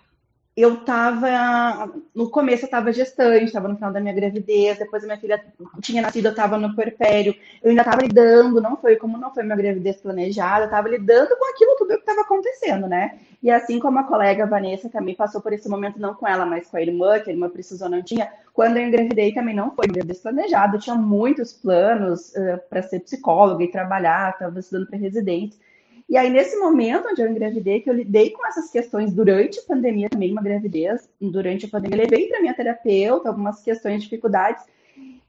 Eu 0.56 0.72
estava 0.74 1.92
no 2.14 2.30
começo 2.30 2.64
eu 2.64 2.66
estava 2.66 2.90
gestante, 2.90 3.44
estava 3.44 3.68
no 3.68 3.74
final 3.74 3.92
da 3.92 4.00
minha 4.00 4.14
gravidez, 4.14 4.78
depois 4.78 5.02
a 5.02 5.06
minha 5.06 5.18
filha 5.18 5.44
tinha 5.82 6.00
nascido, 6.00 6.26
eu 6.26 6.30
estava 6.30 6.56
no 6.56 6.74
puerpério, 6.74 7.36
eu 7.62 7.68
ainda 7.68 7.82
estava 7.82 8.00
lidando, 8.00 8.58
não 8.58 8.74
foi 8.76 8.96
como 8.96 9.18
não 9.18 9.34
foi 9.34 9.42
minha 9.42 9.54
gravidez 9.56 9.96
planejada, 9.98 10.62
eu 10.62 10.66
estava 10.66 10.88
lidando 10.88 11.36
com 11.36 11.50
aquilo 11.50 11.76
tudo 11.76 11.88
que 11.94 12.00
estava 12.00 12.22
acontecendo, 12.22 12.88
né? 12.88 13.18
E 13.42 13.50
assim 13.50 13.78
como 13.78 13.98
a 13.98 14.04
colega 14.04 14.46
Vanessa 14.46 14.88
também 14.88 15.14
passou 15.14 15.42
por 15.42 15.52
esse 15.52 15.68
momento, 15.68 16.00
não 16.00 16.14
com 16.14 16.26
ela, 16.26 16.46
mas 16.46 16.68
com 16.68 16.78
a 16.78 16.82
irmã, 16.82 17.20
que 17.20 17.28
a 17.28 17.32
irmã 17.34 17.50
precisou, 17.50 17.90
não 17.90 18.02
tinha, 18.02 18.32
quando 18.54 18.78
eu 18.78 18.86
engravidei 18.86 19.34
também 19.34 19.54
não 19.54 19.70
foi 19.72 19.86
gravidez 19.86 20.20
planejada, 20.20 20.76
eu 20.76 20.80
tinha 20.80 20.96
muitos 20.96 21.52
planos 21.52 22.30
uh, 22.30 22.58
para 22.70 22.82
ser 22.82 23.00
psicóloga 23.00 23.62
e 23.62 23.70
trabalhar, 23.70 24.30
estava 24.30 24.58
estudando 24.58 24.86
para 24.86 24.98
residência. 24.98 25.65
E 26.08 26.16
aí, 26.16 26.30
nesse 26.30 26.56
momento 26.56 27.08
onde 27.08 27.20
eu 27.20 27.28
engravidei, 27.28 27.80
que 27.80 27.90
eu 27.90 27.94
lidei 27.94 28.30
com 28.30 28.46
essas 28.46 28.70
questões 28.70 29.12
durante 29.12 29.58
a 29.58 29.62
pandemia, 29.62 30.08
também 30.08 30.30
uma 30.30 30.42
gravidez, 30.42 31.08
durante 31.20 31.66
a 31.66 31.68
pandemia, 31.68 31.98
levei 31.98 32.28
para 32.28 32.40
minha 32.40 32.54
terapeuta 32.54 33.28
algumas 33.28 33.60
questões, 33.60 34.04
dificuldades, 34.04 34.64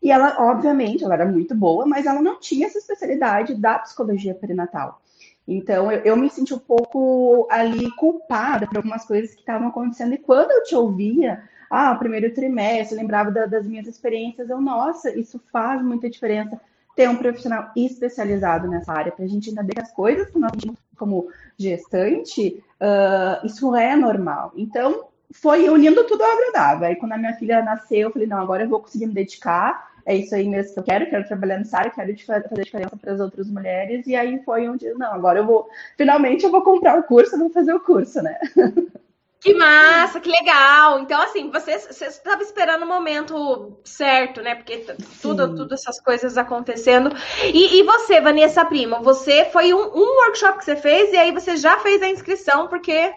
e 0.01 0.11
ela, 0.11 0.35
obviamente, 0.39 1.03
ela 1.03 1.15
era 1.15 1.25
muito 1.25 1.55
boa, 1.55 1.85
mas 1.85 2.05
ela 2.05 2.21
não 2.21 2.39
tinha 2.39 2.67
essa 2.67 2.77
especialidade 2.77 3.55
da 3.55 3.79
psicologia 3.79 4.35
perinatal. 4.35 5.01
Então, 5.47 5.91
eu, 5.91 6.01
eu 6.01 6.15
me 6.15 6.29
senti 6.29 6.53
um 6.53 6.59
pouco 6.59 7.47
ali 7.49 7.89
culpada 7.95 8.67
por 8.67 8.77
algumas 8.77 9.03
coisas 9.03 9.33
que 9.33 9.39
estavam 9.39 9.69
acontecendo, 9.69 10.13
e 10.13 10.19
quando 10.19 10.51
eu 10.51 10.63
te 10.63 10.75
ouvia, 10.75 11.41
ah, 11.71 11.95
primeiro 11.95 12.31
trimestre, 12.33 12.95
lembrava 12.95 13.31
da, 13.31 13.47
das 13.47 13.65
minhas 13.65 13.87
experiências, 13.87 14.47
eu, 14.47 14.61
nossa, 14.61 15.09
isso 15.17 15.41
faz 15.51 15.81
muita 15.81 16.07
diferença 16.07 16.61
ter 16.97 17.07
um 17.07 17.15
profissional 17.15 17.71
especializado 17.75 18.67
nessa 18.67 18.91
área, 18.91 19.11
para 19.11 19.23
a 19.23 19.27
gente 19.27 19.51
entender 19.51 19.75
que 19.75 19.81
as 19.81 19.91
coisas 19.91 20.31
que 20.31 20.39
nós 20.39 20.51
como 20.97 21.29
gestante, 21.55 22.63
uh, 22.81 23.45
isso 23.45 23.75
é 23.75 23.95
normal. 23.95 24.51
Então, 24.57 25.05
foi 25.31 25.69
unindo 25.69 26.03
tudo 26.05 26.23
ao 26.23 26.31
agradável. 26.31 26.87
Aí, 26.87 26.95
quando 26.95 27.11
a 27.11 27.17
minha 27.17 27.35
filha 27.35 27.61
nasceu, 27.61 27.99
eu 27.99 28.11
falei, 28.11 28.27
não, 28.27 28.39
agora 28.39 28.63
eu 28.63 28.69
vou 28.69 28.79
conseguir 28.79 29.05
me 29.05 29.13
dedicar, 29.13 29.91
é 30.07 30.15
isso 30.15 30.33
aí 30.33 30.49
mesmo 30.49 30.73
que 30.73 30.79
eu 30.79 30.83
quero, 30.83 31.07
quero 31.07 31.27
trabalhar 31.27 31.59
nessa 31.59 31.77
área, 31.77 31.91
quero 31.91 32.17
fazer 32.25 32.63
diferença 32.63 32.97
para 32.97 33.13
as 33.13 33.19
outras 33.19 33.47
mulheres, 33.47 34.07
e 34.07 34.15
aí 34.15 34.41
foi 34.43 34.67
onde, 34.67 34.91
não, 34.95 35.13
agora 35.13 35.39
eu 35.39 35.45
vou, 35.45 35.69
finalmente 35.95 36.45
eu 36.45 36.51
vou 36.51 36.63
comprar 36.63 36.97
o 36.97 37.03
curso, 37.03 37.37
vou 37.37 37.51
fazer 37.51 37.73
o 37.73 37.79
curso, 37.79 38.23
né? 38.23 38.39
Que 39.39 39.53
massa, 39.53 40.19
que 40.19 40.29
legal. 40.29 40.99
Então, 40.99 41.21
assim, 41.21 41.51
você 41.51 41.71
estava 42.05 42.41
esperando 42.41 42.83
o 42.83 42.87
momento 42.87 43.79
certo, 43.83 44.41
né? 44.41 44.55
Porque 44.55 44.85
tudo, 45.21 45.55
tudo 45.55 45.75
essas 45.75 46.01
coisas 46.01 46.37
acontecendo. 46.37 47.15
E, 47.43 47.79
e, 47.79 47.83
você, 47.83 48.19
Vanessa 48.19 48.65
Prima, 48.65 48.99
você 48.99 49.45
foi 49.45 49.73
um, 49.73 49.79
um, 49.79 50.25
workshop 50.25 50.57
que 50.57 50.65
você 50.65 50.75
fez 50.75 51.13
e 51.13 51.17
aí 51.17 51.31
você 51.31 51.55
já 51.55 51.77
fez 51.79 52.01
a 52.01 52.09
inscrição, 52.09 52.67
porque. 52.67 53.13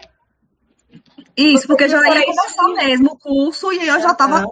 Isso, 1.35 1.65
porque 1.65 1.89
já 1.89 1.97
ia 1.97 2.25
começar 2.25 2.67
mesmo 2.67 3.11
o 3.13 3.17
curso 3.17 3.71
e 3.71 3.87
eu 3.87 3.99
já 3.99 4.11
estava 4.11 4.45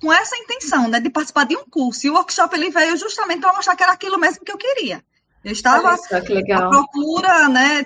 com 0.00 0.12
essa 0.12 0.36
intenção, 0.36 0.86
né, 0.86 1.00
de 1.00 1.10
participar 1.10 1.44
de 1.44 1.56
um 1.56 1.64
curso. 1.64 2.06
E 2.06 2.10
o 2.10 2.14
workshop 2.14 2.54
ele 2.54 2.70
veio 2.70 2.96
justamente 2.96 3.40
para 3.40 3.54
mostrar 3.54 3.74
que 3.74 3.82
era 3.82 3.92
aquilo 3.92 4.18
mesmo 4.18 4.44
que 4.44 4.52
eu 4.52 4.58
queria. 4.58 5.02
Eu 5.44 5.52
estava 5.52 5.94
à 5.94 6.68
procura, 6.68 7.48
né, 7.48 7.84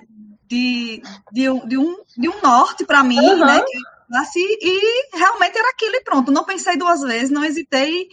de, 0.52 1.02
de, 1.32 1.44
de, 1.66 1.78
um, 1.78 2.04
de 2.14 2.28
um 2.28 2.42
norte 2.42 2.85
para 2.85 3.02
mim, 3.02 3.18
uhum. 3.18 3.47
né? 3.47 3.64
Assim, 4.14 4.44
e 4.61 5.16
realmente 5.16 5.56
era 5.56 5.71
aquilo 5.71 5.97
e 5.97 6.04
pronto. 6.04 6.30
Não 6.30 6.44
pensei 6.44 6.76
duas 6.76 7.00
vezes, 7.00 7.30
não 7.30 7.42
hesitei 7.42 8.09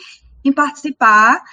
em 0.46 0.53
participar. 0.53 1.43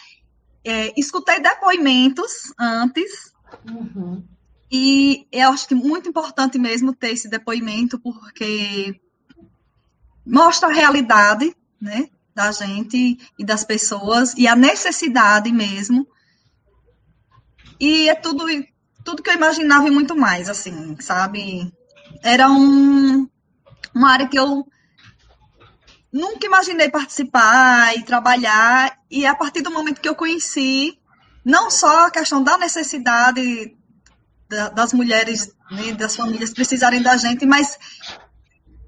É, 0.64 0.92
escutei 0.96 1.40
depoimentos 1.40 2.52
antes. 2.56 3.32
Uhum. 3.68 4.22
E 4.70 5.26
eu 5.32 5.50
acho 5.50 5.66
que 5.66 5.74
muito 5.74 6.08
importante 6.08 6.56
mesmo 6.56 6.94
ter 6.94 7.10
esse 7.10 7.28
depoimento, 7.28 7.98
porque 7.98 9.00
mostra 10.24 10.68
a 10.68 10.72
realidade, 10.72 11.52
né, 11.80 12.08
da 12.32 12.52
gente 12.52 13.18
e 13.36 13.44
das 13.44 13.64
pessoas 13.64 14.34
e 14.36 14.46
a 14.46 14.54
necessidade 14.54 15.50
mesmo. 15.50 16.06
E 17.80 18.08
é 18.08 18.14
tudo 18.14 18.48
tudo 19.06 19.22
que 19.22 19.30
eu 19.30 19.34
imaginava 19.34 19.86
e 19.86 19.90
muito 19.90 20.16
mais, 20.16 20.50
assim, 20.50 20.96
sabe? 21.00 21.72
Era 22.22 22.50
um, 22.50 23.28
uma 23.94 24.10
área 24.10 24.26
que 24.26 24.36
eu 24.36 24.66
nunca 26.12 26.44
imaginei 26.44 26.90
participar 26.90 27.96
e 27.96 28.02
trabalhar, 28.02 28.98
e 29.08 29.24
a 29.24 29.34
partir 29.34 29.62
do 29.62 29.70
momento 29.70 30.00
que 30.00 30.08
eu 30.08 30.16
conheci, 30.16 30.98
não 31.44 31.70
só 31.70 32.06
a 32.06 32.10
questão 32.10 32.42
da 32.42 32.58
necessidade 32.58 33.76
da, 34.48 34.70
das 34.70 34.92
mulheres, 34.92 35.54
né, 35.70 35.92
das 35.92 36.16
famílias 36.16 36.52
precisarem 36.52 37.00
da 37.00 37.16
gente, 37.16 37.46
mas 37.46 37.78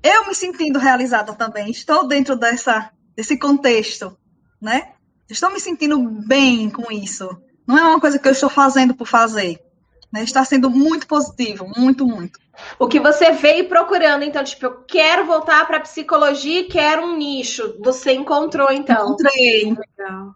eu 0.02 0.26
me 0.26 0.34
sentindo 0.34 0.80
realizada 0.80 1.32
também, 1.32 1.70
estou 1.70 2.08
dentro 2.08 2.34
dessa, 2.34 2.90
desse 3.14 3.38
contexto, 3.38 4.18
né? 4.60 4.94
Estou 5.30 5.52
me 5.52 5.60
sentindo 5.60 5.98
bem 6.26 6.70
com 6.70 6.90
isso. 6.90 7.28
Não 7.66 7.78
é 7.78 7.82
uma 7.82 8.00
coisa 8.00 8.18
que 8.18 8.26
eu 8.26 8.32
estou 8.32 8.48
fazendo 8.48 8.94
por 8.94 9.06
fazer. 9.06 9.67
Né? 10.12 10.22
Está 10.22 10.44
sendo 10.44 10.70
muito 10.70 11.06
positivo, 11.06 11.70
muito, 11.76 12.06
muito. 12.06 12.38
O 12.78 12.88
que 12.88 12.98
você 12.98 13.30
veio 13.32 13.68
procurando, 13.68 14.24
então, 14.24 14.42
tipo, 14.42 14.66
eu 14.66 14.82
quero 14.84 15.26
voltar 15.26 15.66
para 15.66 15.80
psicologia 15.80 16.60
e 16.60 16.64
quero 16.64 17.02
um 17.02 17.16
nicho. 17.16 17.76
Você 17.80 18.12
encontrou, 18.12 18.70
então? 18.72 19.06
Encontrei. 19.06 19.76
Legal. 19.98 20.34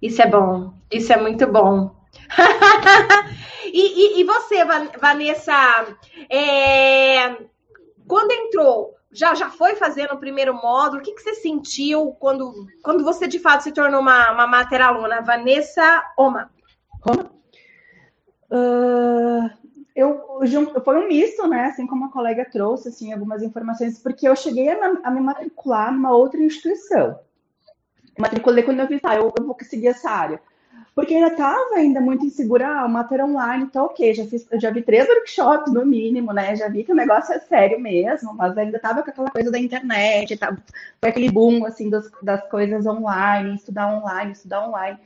Isso 0.00 0.20
é 0.20 0.26
bom. 0.26 0.74
Isso 0.90 1.12
é 1.12 1.16
muito 1.16 1.46
bom. 1.46 1.94
e, 3.72 4.18
e, 4.18 4.20
e, 4.20 4.24
você, 4.24 4.64
Vanessa, 4.98 5.86
é... 6.28 7.36
quando 8.06 8.32
entrou, 8.32 8.94
já, 9.12 9.34
já 9.34 9.50
foi 9.50 9.76
fazendo 9.76 10.14
o 10.14 10.18
primeiro 10.18 10.54
módulo? 10.54 11.00
O 11.00 11.04
que, 11.04 11.12
que 11.12 11.22
você 11.22 11.34
sentiu 11.34 12.12
quando, 12.18 12.66
quando 12.82 13.04
você 13.04 13.28
de 13.28 13.38
fato 13.38 13.62
se 13.62 13.72
tornou 13.72 14.00
uma, 14.00 14.32
uma 14.32 14.46
mater 14.46 14.80
aluna? 14.80 15.20
Vanessa 15.20 16.02
Oma. 16.16 16.50
Oma? 17.06 17.41
Uh, 18.52 19.48
eu, 19.96 20.40
foi 20.84 20.98
um 21.02 21.08
misto, 21.08 21.46
né? 21.46 21.66
Assim 21.66 21.86
como 21.86 22.04
a 22.04 22.12
colega 22.12 22.44
trouxe, 22.44 22.88
assim, 22.88 23.12
algumas 23.12 23.42
informações, 23.42 23.98
porque 23.98 24.28
eu 24.28 24.36
cheguei 24.36 24.68
a, 24.68 25.00
a 25.04 25.10
me 25.10 25.20
matricular 25.20 25.90
numa 25.90 26.14
outra 26.14 26.40
instituição. 26.40 27.18
matriculei 28.18 28.62
quando 28.62 28.80
eu 28.80 28.88
vi, 28.88 29.00
tá, 29.00 29.16
eu, 29.16 29.32
eu 29.38 29.46
vou 29.46 29.56
seguir 29.62 29.88
essa 29.88 30.10
área. 30.10 30.40
porque 30.94 31.14
ainda 31.14 31.28
estava 31.28 31.76
ainda 31.76 32.00
muito 32.00 32.26
insegura, 32.26 32.66
ah, 32.68 32.84
o 32.86 32.88
matéria 32.88 33.24
online, 33.24 33.66
tá 33.68 33.82
ok, 33.82 34.12
já, 34.12 34.26
fiz, 34.26 34.46
já 34.60 34.70
vi 34.70 34.82
três 34.82 35.08
workshops 35.08 35.72
no 35.72 35.86
mínimo, 35.86 36.32
né? 36.32 36.54
Já 36.56 36.68
vi 36.68 36.84
que 36.84 36.92
o 36.92 36.96
negócio 36.96 37.34
é 37.34 37.38
sério 37.40 37.80
mesmo, 37.80 38.34
mas 38.34 38.56
ainda 38.58 38.76
estava 38.76 39.02
com 39.02 39.10
aquela 39.10 39.30
coisa 39.30 39.50
da 39.50 39.58
internet, 39.58 40.36
tava, 40.36 40.58
foi 41.00 41.10
aquele 41.10 41.30
boom 41.30 41.64
assim 41.64 41.88
das 41.90 42.48
coisas 42.50 42.86
online, 42.86 43.54
estudar 43.54 43.94
online, 43.94 44.32
estudar 44.32 44.68
online. 44.68 44.98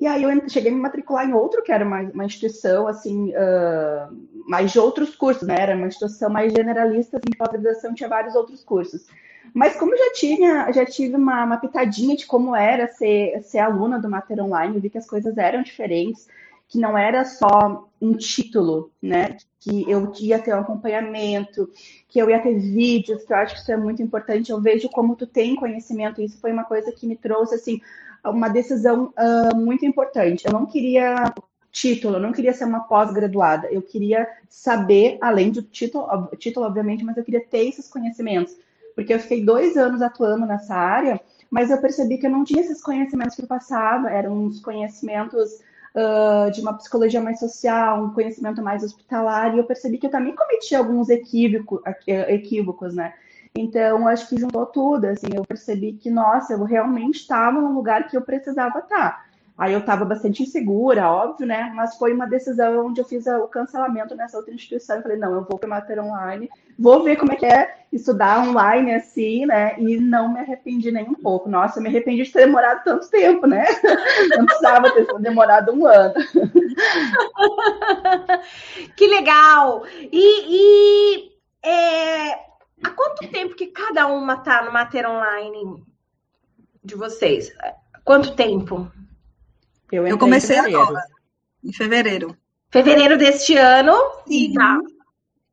E 0.00 0.06
aí 0.06 0.22
eu 0.22 0.48
cheguei 0.48 0.72
a 0.72 0.74
me 0.74 0.80
matricular 0.80 1.28
em 1.28 1.34
outro, 1.34 1.62
que 1.62 1.70
era 1.70 1.84
uma, 1.84 2.00
uma 2.00 2.24
instituição, 2.24 2.88
assim, 2.88 3.32
uh, 3.32 4.16
mais 4.46 4.72
de 4.72 4.78
outros 4.78 5.14
cursos, 5.14 5.46
né? 5.46 5.56
Era 5.58 5.76
uma 5.76 5.88
instituição 5.88 6.30
mais 6.30 6.54
generalista, 6.54 7.18
assim, 7.18 7.36
pós-graduação, 7.36 7.94
tinha 7.94 8.08
vários 8.08 8.34
outros 8.34 8.64
cursos. 8.64 9.06
Mas 9.52 9.76
como 9.76 9.94
já 9.94 10.12
tinha, 10.14 10.72
já 10.72 10.86
tive 10.86 11.16
uma, 11.16 11.44
uma 11.44 11.56
pitadinha 11.58 12.16
de 12.16 12.24
como 12.24 12.56
era 12.56 12.88
ser, 12.88 13.42
ser 13.42 13.58
aluna 13.58 13.98
do 13.98 14.08
Mater 14.08 14.42
Online, 14.42 14.74
eu 14.74 14.80
vi 14.80 14.88
que 14.88 14.96
as 14.96 15.06
coisas 15.06 15.36
eram 15.36 15.62
diferentes, 15.62 16.26
que 16.66 16.78
não 16.78 16.96
era 16.96 17.24
só 17.24 17.86
um 18.00 18.14
título, 18.14 18.90
né? 19.02 19.36
Que 19.58 19.90
eu 19.90 20.10
ia 20.18 20.38
ter 20.38 20.54
um 20.54 20.60
acompanhamento, 20.60 21.68
que 22.08 22.18
eu 22.18 22.30
ia 22.30 22.40
ter 22.40 22.58
vídeos, 22.58 23.24
que 23.24 23.32
eu 23.34 23.36
acho 23.36 23.54
que 23.54 23.60
isso 23.60 23.72
é 23.72 23.76
muito 23.76 24.00
importante. 24.00 24.50
Eu 24.50 24.62
vejo 24.62 24.88
como 24.88 25.14
tu 25.14 25.26
tem 25.26 25.56
conhecimento, 25.56 26.22
isso 26.22 26.40
foi 26.40 26.52
uma 26.52 26.64
coisa 26.64 26.90
que 26.90 27.06
me 27.06 27.16
trouxe, 27.16 27.56
assim, 27.56 27.82
uma 28.24 28.48
decisão 28.48 29.12
uh, 29.16 29.56
muito 29.56 29.84
importante. 29.84 30.46
Eu 30.46 30.52
não 30.52 30.66
queria 30.66 31.32
título, 31.72 32.16
eu 32.16 32.20
não 32.20 32.32
queria 32.32 32.52
ser 32.52 32.64
uma 32.64 32.80
pós-graduada, 32.80 33.68
eu 33.70 33.80
queria 33.80 34.28
saber, 34.48 35.18
além 35.20 35.50
do 35.50 35.62
título, 35.62 36.28
título, 36.36 36.66
obviamente, 36.66 37.04
mas 37.04 37.16
eu 37.16 37.24
queria 37.24 37.44
ter 37.44 37.68
esses 37.68 37.88
conhecimentos, 37.88 38.56
porque 38.94 39.14
eu 39.14 39.20
fiquei 39.20 39.44
dois 39.44 39.76
anos 39.76 40.02
atuando 40.02 40.46
nessa 40.46 40.74
área, 40.74 41.20
mas 41.48 41.70
eu 41.70 41.80
percebi 41.80 42.18
que 42.18 42.26
eu 42.26 42.30
não 42.30 42.44
tinha 42.44 42.60
esses 42.60 42.82
conhecimentos 42.82 43.36
que 43.36 43.42
eu 43.42 43.46
passava, 43.46 44.10
eram 44.10 44.32
uns 44.32 44.60
conhecimentos 44.60 45.60
uh, 45.94 46.50
de 46.50 46.60
uma 46.60 46.74
psicologia 46.74 47.20
mais 47.20 47.38
social, 47.38 48.04
um 48.04 48.12
conhecimento 48.12 48.60
mais 48.62 48.82
hospitalar, 48.82 49.54
e 49.54 49.58
eu 49.58 49.64
percebi 49.64 49.98
que 49.98 50.06
eu 50.06 50.10
também 50.10 50.34
cometia 50.34 50.78
alguns 50.78 51.08
equívocos 51.08 52.94
né? 52.94 53.14
Então, 53.54 54.06
acho 54.06 54.28
que 54.28 54.38
juntou 54.38 54.66
tudo, 54.66 55.06
assim, 55.06 55.28
eu 55.34 55.44
percebi 55.44 55.92
que, 55.92 56.10
nossa, 56.10 56.52
eu 56.52 56.62
realmente 56.64 57.16
estava 57.16 57.60
no 57.60 57.72
lugar 57.72 58.08
que 58.08 58.16
eu 58.16 58.22
precisava 58.22 58.78
estar. 58.78 59.30
Aí 59.60 59.72
eu 59.74 59.80
estava 59.80 60.06
bastante 60.06 60.42
insegura, 60.42 61.10
óbvio, 61.10 61.46
né? 61.46 61.70
Mas 61.74 61.94
foi 61.96 62.14
uma 62.14 62.26
decisão 62.26 62.86
onde 62.86 62.98
eu 62.98 63.04
fiz 63.04 63.26
o 63.26 63.46
cancelamento 63.46 64.14
nessa 64.14 64.38
outra 64.38 64.54
instituição. 64.54 64.96
Eu 64.96 65.02
falei, 65.02 65.18
não, 65.18 65.34
eu 65.34 65.44
vou 65.44 65.58
para 65.58 65.68
matéria 65.68 66.02
online, 66.02 66.48
vou 66.78 67.02
ver 67.02 67.16
como 67.16 67.34
é 67.34 67.36
que 67.36 67.44
é 67.44 67.74
estudar 67.92 68.48
online 68.48 68.94
assim, 68.94 69.44
né? 69.44 69.78
E 69.78 69.98
não 69.98 70.32
me 70.32 70.40
arrependi 70.40 70.90
nem 70.90 71.04
um 71.04 71.12
pouco. 71.12 71.46
Nossa, 71.46 71.78
eu 71.78 71.82
me 71.82 71.90
arrependi 71.90 72.22
de 72.22 72.32
ter 72.32 72.46
demorado 72.46 72.82
tanto 72.84 73.10
tempo, 73.10 73.46
né? 73.46 73.66
Não 74.34 74.46
precisava 74.46 74.90
ter 74.92 75.06
demorado 75.18 75.72
um 75.72 75.84
ano. 75.84 76.14
que 78.96 79.06
legal! 79.08 79.84
E, 80.10 80.46
e 80.48 81.32
é, 81.62 82.49
há 82.82 82.90
quanto 82.90 83.28
tempo 83.28 83.54
que 83.54 83.66
cada 83.66 84.06
uma 84.06 84.36
tá 84.36 84.62
no 84.62 84.72
matéria 84.72 85.10
online 85.10 85.84
de 86.82 86.94
vocês? 86.94 87.52
Quanto 88.04 88.34
tempo? 88.34 88.90
Eu, 89.90 90.06
eu 90.06 90.18
comecei 90.18 90.56
em 90.56 90.60
agora, 90.60 91.02
em 91.64 91.72
fevereiro. 91.72 92.36
Fevereiro 92.70 93.18
deste 93.18 93.56
ano? 93.56 93.94
Sim. 94.26 94.52
Tá. 94.54 94.78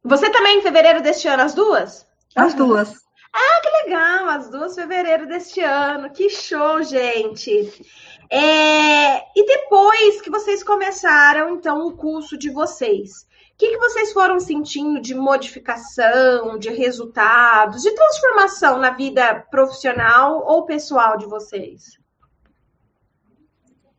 Você 0.03 0.29
também 0.29 0.59
em 0.59 0.61
fevereiro 0.61 1.01
deste 1.01 1.27
ano, 1.27 1.43
as 1.43 1.53
duas? 1.53 2.05
As 2.35 2.53
duas. 2.53 2.93
Ah, 3.33 3.61
que 3.61 3.69
legal! 3.83 4.29
As 4.29 4.49
duas 4.49 4.75
fevereiro 4.75 5.27
deste 5.27 5.59
ano. 5.61 6.09
Que 6.11 6.29
show, 6.29 6.81
gente! 6.83 7.85
É... 8.29 9.17
E 9.35 9.45
depois 9.45 10.21
que 10.21 10.29
vocês 10.29 10.63
começaram, 10.63 11.55
então, 11.55 11.85
o 11.85 11.97
curso 11.97 12.37
de 12.37 12.49
vocês, 12.49 13.27
o 13.57 13.59
que, 13.59 13.71
que 13.71 13.77
vocês 13.79 14.13
foram 14.13 14.39
sentindo 14.39 15.01
de 15.01 15.15
modificação, 15.15 16.59
de 16.59 16.69
resultados, 16.69 17.81
de 17.81 17.91
transformação 17.91 18.77
na 18.77 18.91
vida 18.91 19.33
profissional 19.49 20.45
ou 20.45 20.67
pessoal 20.67 21.17
de 21.17 21.25
vocês? 21.25 21.97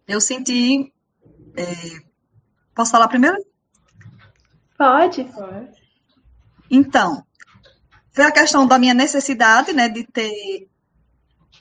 Eu 0.06 0.20
senti. 0.20 0.92
É... 1.56 1.64
Posso 2.72 2.92
falar 2.92 3.08
primeiro? 3.08 3.36
Pode. 4.78 5.24
Pode. 5.24 5.82
Então, 6.70 7.26
foi 8.12 8.26
a 8.26 8.30
questão 8.30 8.64
da 8.64 8.78
minha 8.78 8.94
necessidade, 8.94 9.72
né, 9.72 9.88
de 9.88 10.04
ter 10.04 10.70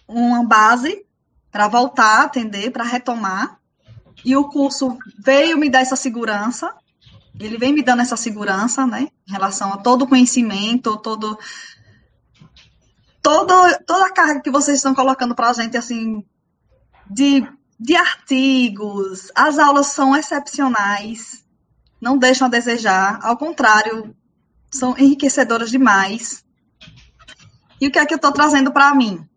uma 0.07 0.45
base 0.45 1.03
para 1.51 1.67
voltar 1.67 2.21
a 2.21 2.23
atender, 2.25 2.69
para 2.69 2.83
retomar. 2.83 3.59
E 4.23 4.37
o 4.37 4.47
curso 4.47 4.95
veio 5.17 5.57
me 5.57 5.67
dar 5.67 5.81
essa 5.81 5.95
segurança. 5.95 6.71
Ele 7.39 7.57
vem 7.57 7.73
me 7.73 7.83
dando 7.83 8.01
essa 8.01 8.17
segurança, 8.17 8.85
né, 8.85 9.09
em 9.27 9.31
relação 9.31 9.73
a 9.73 9.77
todo 9.77 10.03
o 10.03 10.07
conhecimento, 10.07 10.97
todo, 10.97 11.37
todo 13.21 13.53
toda 13.85 14.05
a 14.05 14.13
carga 14.13 14.41
que 14.41 14.49
vocês 14.49 14.77
estão 14.77 14.95
colocando 14.95 15.35
para 15.35 15.49
a 15.49 15.53
gente, 15.53 15.77
assim, 15.77 16.25
de 17.09 17.47
de 17.79 17.95
artigos, 17.95 19.31
as 19.35 19.59
aulas 19.59 19.87
são 19.87 20.15
excepcionais, 20.15 21.45
não 22.01 22.17
deixam 22.17 22.47
a 22.47 22.49
desejar, 22.49 23.19
ao 23.21 23.37
contrário, 23.37 24.15
são 24.71 24.97
enriquecedoras 24.97 25.69
demais. 25.69 26.43
E 27.79 27.87
o 27.87 27.91
que 27.91 27.99
é 27.99 28.05
que 28.05 28.13
eu 28.13 28.17
estou 28.17 28.31
trazendo 28.31 28.71
para 28.71 28.95
mim? 28.95 29.27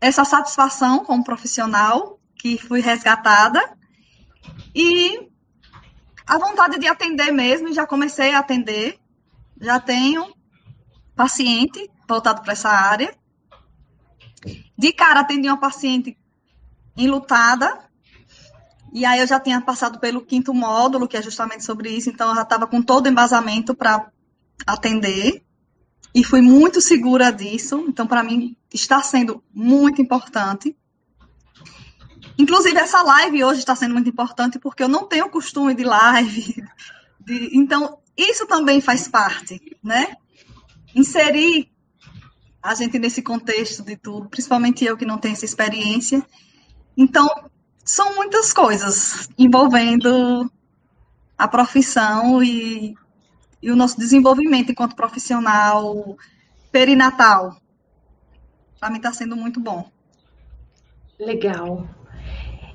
Essa 0.00 0.24
satisfação 0.24 1.04
como 1.04 1.22
profissional, 1.22 2.18
que 2.36 2.56
fui 2.56 2.80
resgatada, 2.80 3.60
e 4.74 5.30
a 6.26 6.38
vontade 6.38 6.78
de 6.78 6.86
atender 6.86 7.32
mesmo, 7.32 7.72
já 7.72 7.86
comecei 7.86 8.32
a 8.32 8.38
atender, 8.38 8.98
já 9.60 9.80
tenho 9.80 10.34
paciente 11.14 11.90
voltado 12.08 12.42
para 12.42 12.52
essa 12.52 12.68
área. 12.68 13.14
De 14.76 14.92
cara, 14.92 15.20
atendi 15.20 15.48
uma 15.48 15.60
paciente 15.60 16.16
enlutada. 16.96 17.78
E 18.92 19.04
aí 19.06 19.20
eu 19.20 19.26
já 19.26 19.40
tinha 19.40 19.60
passado 19.60 19.98
pelo 19.98 20.20
quinto 20.20 20.52
módulo, 20.52 21.08
que 21.08 21.16
é 21.16 21.22
justamente 21.22 21.64
sobre 21.64 21.90
isso, 21.90 22.10
então 22.10 22.28
eu 22.28 22.34
já 22.34 22.42
estava 22.42 22.66
com 22.66 22.82
todo 22.82 23.06
o 23.06 23.08
embasamento 23.08 23.74
para 23.74 24.10
atender. 24.66 25.42
E 26.14 26.22
fui 26.22 26.42
muito 26.42 26.80
segura 26.80 27.32
disso, 27.32 27.86
então 27.88 28.06
para 28.06 28.22
mim 28.22 28.54
está 28.72 29.00
sendo 29.02 29.42
muito 29.52 30.02
importante. 30.02 30.76
Inclusive, 32.38 32.78
essa 32.78 33.02
live 33.02 33.44
hoje 33.44 33.60
está 33.60 33.74
sendo 33.76 33.92
muito 33.92 34.08
importante 34.08 34.58
porque 34.58 34.82
eu 34.82 34.88
não 34.88 35.06
tenho 35.06 35.30
costume 35.30 35.74
de 35.74 35.84
live. 35.84 36.64
De... 37.20 37.56
então, 37.56 37.98
isso 38.16 38.46
também 38.48 38.80
faz 38.80 39.06
parte, 39.06 39.60
né? 39.82 40.16
Inserir 40.92 41.70
a 42.62 42.74
gente 42.74 42.98
nesse 42.98 43.22
contexto 43.22 43.82
de 43.84 43.96
tudo, 43.96 44.28
principalmente 44.28 44.84
eu 44.84 44.96
que 44.96 45.06
não 45.06 45.18
tenho 45.18 45.34
essa 45.34 45.44
experiência. 45.44 46.24
Então, 46.96 47.28
são 47.84 48.14
muitas 48.14 48.52
coisas 48.52 49.28
envolvendo 49.38 50.50
a 51.36 51.48
profissão 51.48 52.42
e, 52.42 52.94
e 53.60 53.70
o 53.70 53.76
nosso 53.76 53.98
desenvolvimento 53.98 54.70
enquanto 54.70 54.94
profissional 54.94 56.16
perinatal. 56.70 57.56
Para 58.78 58.90
mim 58.90 58.96
está 58.96 59.12
sendo 59.12 59.36
muito 59.36 59.60
bom. 59.60 59.90
Legal. 61.18 61.88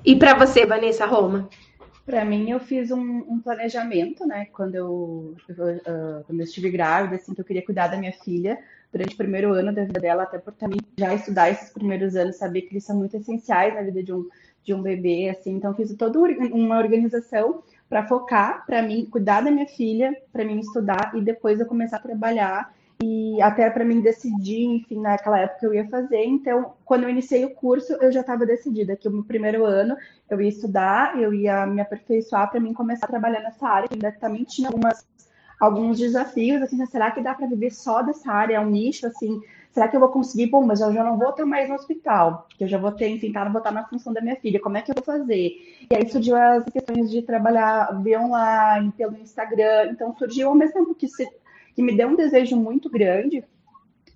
E 0.06 0.16
para 0.16 0.34
você, 0.34 0.66
Vanessa 0.66 1.06
Roma? 1.06 1.50
Para 2.06 2.24
mim, 2.24 2.50
eu 2.50 2.60
fiz 2.60 2.90
um, 2.90 3.18
um, 3.28 3.40
planejamento, 3.42 4.26
né? 4.26 4.46
Quando 4.54 4.76
eu, 4.76 5.36
uh, 5.50 6.24
quando 6.26 6.40
eu 6.40 6.46
estive 6.46 6.70
grávida, 6.70 7.16
assim, 7.16 7.34
que 7.34 7.42
eu 7.42 7.46
queria 7.46 7.66
cuidar 7.66 7.88
da 7.88 7.98
minha 7.98 8.14
filha 8.14 8.58
durante 8.94 9.14
o 9.14 9.18
primeiro 9.18 9.52
ano 9.52 9.74
da 9.74 9.84
vida 9.84 10.00
dela, 10.00 10.24
até 10.24 10.38
por 10.38 10.54
também 10.54 10.80
já 10.98 11.14
estudar 11.14 11.50
esses 11.50 11.70
primeiros 11.70 12.16
anos, 12.16 12.38
saber 12.38 12.62
que 12.62 12.74
eles 12.74 12.86
são 12.86 12.96
muito 12.96 13.18
essenciais 13.18 13.74
na 13.74 13.82
vida 13.82 14.02
de 14.02 14.14
um, 14.14 14.26
de 14.64 14.74
um 14.74 14.82
bebê, 14.82 15.30
assim. 15.30 15.52
Então, 15.52 15.74
fiz 15.74 15.94
toda 15.96 16.18
uma 16.18 16.78
organização 16.78 17.62
para 17.90 18.08
focar, 18.08 18.66
para 18.66 18.82
mim, 18.82 19.06
cuidar 19.06 19.42
da 19.42 19.52
minha 19.52 19.68
filha, 19.68 20.16
para 20.32 20.46
mim 20.46 20.60
estudar 20.60 21.12
e 21.14 21.22
depois 21.22 21.60
eu 21.60 21.66
começar 21.66 21.98
a 21.98 22.02
trabalhar 22.02 22.74
e 23.02 23.42
até 23.42 23.70
para 23.70 23.86
mim 23.86 24.02
decidir, 24.02 24.66
enfim, 24.66 25.00
naquela 25.00 25.40
época 25.40 25.66
eu 25.66 25.74
ia 25.74 25.88
fazer. 25.88 26.24
Então, 26.24 26.74
quando 26.84 27.04
eu 27.04 27.10
iniciei 27.10 27.46
o 27.46 27.54
curso, 27.54 27.94
eu 28.02 28.12
já 28.12 28.22
estava 28.22 28.46
decidida 28.46 28.96
que 28.96 29.08
no 29.08 29.24
primeiro 29.24 29.66
ano 29.66 29.96
eu 30.30 30.42
ia 30.42 30.50
estudar, 30.50 31.20
eu 31.20 31.34
ia 31.34 31.66
me 31.68 31.80
aperfeiçoar 31.80 32.50
para 32.50 32.60
mim 32.60 32.74
começar 32.74 33.06
a 33.06 33.10
trabalhar 33.10 33.42
nessa 33.42 33.68
área. 33.68 33.90
Ainda 33.92 34.12
também 34.12 34.44
tinha 34.44 34.70
algumas 34.70 35.06
alguns 35.60 35.98
desafios, 35.98 36.62
assim, 36.62 36.86
será 36.86 37.12
que 37.12 37.22
dá 37.22 37.34
para 37.34 37.48
viver 37.48 37.72
só 37.72 38.02
dessa 38.02 38.32
área, 38.32 38.58
é 38.58 38.60
um 38.60 38.70
nicho, 38.70 39.08
assim, 39.08 39.42
será 39.72 39.88
que 39.88 39.96
eu 39.96 40.00
vou 40.00 40.10
conseguir? 40.10 40.48
Bom, 40.48 40.64
mas 40.64 40.82
eu 40.82 40.94
já 40.94 41.04
não 41.04 41.18
vou 41.18 41.30
estar 41.30 41.46
mais 41.46 41.68
no 41.68 41.76
hospital, 41.76 42.46
porque 42.48 42.64
eu 42.64 42.68
já 42.68 42.78
vou 42.78 42.92
ter, 42.92 43.10
enfim, 43.10 43.32
tá, 43.32 43.44
vou 43.50 43.58
estar 43.58 43.72
na 43.72 43.88
função 43.88 44.14
da 44.14 44.22
minha 44.22 44.36
filha, 44.36 44.60
como 44.60 44.78
é 44.78 44.82
que 44.82 44.92
eu 44.92 44.96
vou 44.96 45.04
fazer? 45.04 45.52
E 45.90 45.96
aí 45.96 46.08
surgiu 46.08 46.36
as 46.36 46.64
questões 46.66 47.10
de 47.10 47.22
trabalhar 47.24 47.92
via 48.04 48.22
online, 48.22 48.92
pelo 48.96 49.18
Instagram, 49.18 49.90
então 49.92 50.16
surgiu 50.16 50.50
ao 50.50 50.56
mesmo 50.56 50.74
tempo 50.74 50.96
que, 50.96 51.08
se, 51.08 51.28
que 51.78 51.84
me 51.84 51.96
deu 51.96 52.08
um 52.08 52.16
desejo 52.16 52.56
muito 52.58 52.90
grande, 52.90 53.44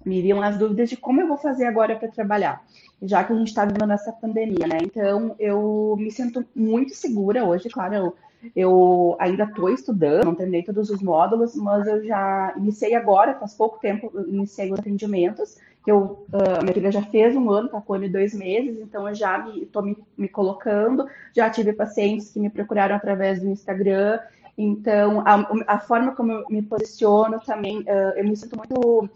me 0.03 0.19
viam 0.19 0.41
as 0.41 0.57
dúvidas 0.57 0.89
de 0.89 0.97
como 0.97 1.21
eu 1.21 1.27
vou 1.27 1.37
fazer 1.37 1.65
agora 1.65 1.95
para 1.95 2.07
trabalhar, 2.07 2.65
já 2.99 3.23
que 3.23 3.31
a 3.31 3.35
gente 3.35 3.49
está 3.49 3.63
vivendo 3.65 3.85
nessa 3.85 4.11
pandemia, 4.11 4.65
né? 4.65 4.79
Então, 4.81 5.35
eu 5.37 5.95
me 5.95 6.09
sinto 6.09 6.43
muito 6.55 6.95
segura 6.95 7.45
hoje, 7.45 7.69
claro, 7.69 7.93
eu, 7.93 8.15
eu 8.55 9.15
ainda 9.19 9.43
estou 9.43 9.69
estudando, 9.69 10.25
não 10.25 10.33
terminei 10.33 10.63
todos 10.63 10.89
os 10.89 11.03
módulos, 11.03 11.55
mas 11.55 11.85
eu 11.85 12.03
já 12.03 12.51
iniciei 12.57 12.95
agora, 12.95 13.35
faz 13.35 13.53
pouco 13.53 13.79
tempo, 13.79 14.11
iniciei 14.27 14.73
os 14.73 14.79
atendimentos, 14.79 15.59
eu, 15.85 16.25
uh, 16.33 16.63
minha 16.63 16.73
filha 16.73 16.91
já 16.91 17.03
fez 17.03 17.35
um 17.35 17.47
ano, 17.51 17.67
está 17.67 17.79
com 17.79 17.93
ano 17.93 18.05
e 18.05 18.09
dois 18.09 18.33
meses, 18.33 18.81
então 18.81 19.07
eu 19.07 19.13
já 19.13 19.47
estou 19.49 19.83
me, 19.83 19.91
me, 19.91 19.97
me, 20.17 20.27
colocando, 20.27 21.07
já 21.31 21.47
tive 21.47 21.73
pacientes 21.73 22.31
que 22.31 22.39
me 22.39 22.49
procuraram 22.49 22.95
através 22.95 23.39
do 23.39 23.47
Instagram, 23.47 24.19
então 24.57 25.21
a, 25.25 25.75
a 25.75 25.79
forma 25.79 26.15
como 26.15 26.31
eu 26.31 26.45
me 26.49 26.61
posiciono 26.61 27.39
também, 27.39 27.79
uh, 27.79 28.13
eu 28.15 28.23
me 28.23 28.35
sinto 28.35 28.57
muito 28.57 29.09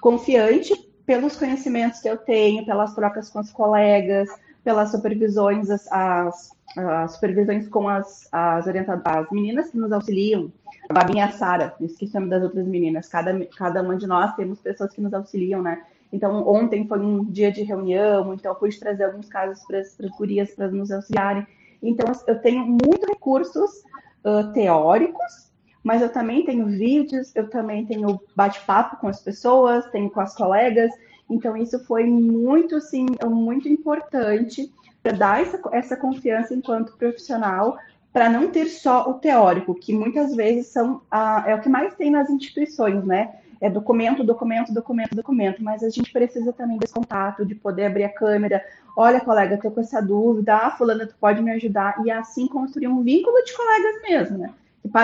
confiante 0.00 0.74
pelos 1.04 1.36
conhecimentos 1.36 2.00
que 2.00 2.08
eu 2.08 2.16
tenho, 2.16 2.66
pelas 2.66 2.94
trocas 2.94 3.30
com 3.30 3.40
os 3.40 3.50
colegas, 3.50 4.28
pelas 4.62 4.90
supervisões, 4.90 5.70
as, 5.70 5.90
as, 5.90 6.50
as 6.76 7.12
supervisões 7.12 7.66
com 7.68 7.88
as, 7.88 8.28
as 8.30 8.66
orientadoras, 8.66 9.24
as 9.24 9.32
meninas 9.32 9.70
que 9.70 9.78
nos 9.78 9.90
auxiliam, 9.90 10.52
a 10.88 10.92
Babinha 10.92 11.24
e 11.24 11.28
a 11.28 11.32
Sara, 11.32 11.74
esqueci 11.80 12.16
o 12.16 12.20
nome 12.20 12.30
das 12.30 12.42
outras 12.42 12.66
meninas, 12.66 13.08
cada, 13.08 13.34
cada 13.56 13.82
uma 13.82 13.96
de 13.96 14.06
nós 14.06 14.34
temos 14.36 14.60
pessoas 14.60 14.92
que 14.92 15.00
nos 15.00 15.14
auxiliam, 15.14 15.62
né? 15.62 15.82
Então, 16.12 16.46
ontem 16.46 16.86
foi 16.86 16.98
um 17.00 17.24
dia 17.24 17.52
de 17.52 17.62
reunião, 17.62 18.32
então 18.32 18.52
eu 18.52 18.56
pude 18.56 18.78
trazer 18.78 19.04
alguns 19.04 19.28
casos 19.28 19.64
para 19.66 19.78
as 19.78 19.96
gurias 20.16 20.50
para 20.54 20.68
nos 20.68 20.90
auxiliarem. 20.90 21.46
Então, 21.82 22.10
eu 22.26 22.40
tenho 22.40 22.66
muitos 22.66 23.08
recursos 23.08 23.82
uh, 24.24 24.52
teóricos, 24.52 25.48
mas 25.82 26.02
eu 26.02 26.12
também 26.12 26.44
tenho 26.44 26.66
vídeos, 26.66 27.34
eu 27.34 27.48
também 27.48 27.86
tenho 27.86 28.20
bate-papo 28.34 28.96
com 28.96 29.08
as 29.08 29.20
pessoas, 29.20 29.86
tenho 29.90 30.10
com 30.10 30.20
as 30.20 30.34
colegas. 30.34 30.90
Então, 31.30 31.56
isso 31.56 31.78
foi 31.84 32.04
muito, 32.04 32.80
sim, 32.80 33.06
muito 33.26 33.68
importante 33.68 34.72
para 35.02 35.12
dar 35.12 35.42
essa, 35.42 35.60
essa 35.72 35.96
confiança 35.96 36.54
enquanto 36.54 36.96
profissional, 36.96 37.78
para 38.12 38.28
não 38.28 38.48
ter 38.48 38.66
só 38.66 39.08
o 39.08 39.14
teórico, 39.14 39.74
que 39.74 39.94
muitas 39.94 40.34
vezes 40.34 40.68
são 40.68 41.02
a, 41.10 41.44
é 41.46 41.54
o 41.54 41.60
que 41.60 41.68
mais 41.68 41.94
tem 41.94 42.10
nas 42.10 42.28
instituições, 42.28 43.04
né? 43.04 43.36
É 43.60 43.68
documento, 43.68 44.24
documento, 44.24 44.72
documento, 44.72 45.14
documento, 45.14 45.62
mas 45.62 45.82
a 45.82 45.90
gente 45.90 46.12
precisa 46.12 46.52
também 46.52 46.78
desse 46.78 46.94
contato, 46.94 47.44
de 47.44 47.54
poder 47.54 47.86
abrir 47.86 48.04
a 48.04 48.12
câmera. 48.12 48.64
Olha, 48.96 49.20
colega, 49.20 49.54
estou 49.54 49.70
com 49.70 49.80
essa 49.80 50.00
dúvida, 50.00 50.56
ah, 50.56 50.70
fulana, 50.70 51.06
tu 51.06 51.14
pode 51.20 51.42
me 51.42 51.50
ajudar, 51.52 52.02
e 52.04 52.10
assim 52.10 52.46
construir 52.46 52.88
um 52.88 53.02
vínculo 53.02 53.42
de 53.44 53.56
colegas 53.56 54.02
mesmo, 54.02 54.38
né? 54.38 54.52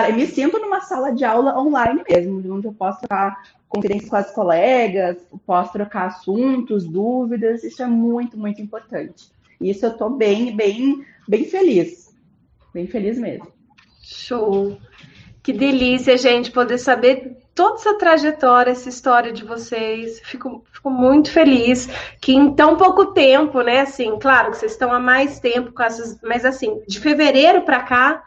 Eu 0.07 0.15
me 0.15 0.25
sinto 0.25 0.57
numa 0.59 0.81
sala 0.81 1.11
de 1.11 1.23
aula 1.23 1.59
online 1.59 2.03
mesmo, 2.09 2.55
onde 2.55 2.65
eu 2.65 2.73
posso 2.73 2.99
trocar 2.99 3.43
conferências 3.67 4.09
com 4.09 4.15
as 4.15 4.31
colegas, 4.31 5.17
posso 5.45 5.73
trocar 5.73 6.07
assuntos, 6.07 6.85
dúvidas, 6.85 7.63
isso 7.63 7.83
é 7.83 7.85
muito, 7.85 8.37
muito 8.37 8.61
importante. 8.61 9.29
Isso 9.59 9.85
eu 9.85 9.91
estou 9.91 10.09
bem, 10.09 10.55
bem, 10.55 11.05
bem 11.27 11.45
feliz. 11.45 12.13
Bem 12.73 12.87
feliz 12.87 13.17
mesmo. 13.19 13.47
Show! 14.01 14.77
Que 15.43 15.53
delícia, 15.53 16.17
gente, 16.17 16.51
poder 16.51 16.77
saber 16.77 17.37
toda 17.55 17.75
essa 17.75 17.97
trajetória, 17.97 18.71
essa 18.71 18.89
história 18.89 19.31
de 19.31 19.45
vocês. 19.45 20.19
Fico, 20.19 20.63
fico 20.71 20.89
muito 20.89 21.31
feliz 21.31 21.87
que 22.19 22.33
em 22.33 22.53
tão 22.53 22.75
pouco 22.75 23.07
tempo, 23.07 23.61
né? 23.61 23.79
Assim, 23.79 24.19
claro 24.19 24.51
que 24.51 24.57
vocês 24.57 24.73
estão 24.73 24.91
há 24.91 24.99
mais 24.99 25.39
tempo 25.39 25.71
com 25.71 25.81
essas, 25.81 26.19
mas 26.21 26.43
assim, 26.43 26.83
de 26.85 26.99
fevereiro 26.99 27.61
para 27.61 27.81
cá, 27.81 28.23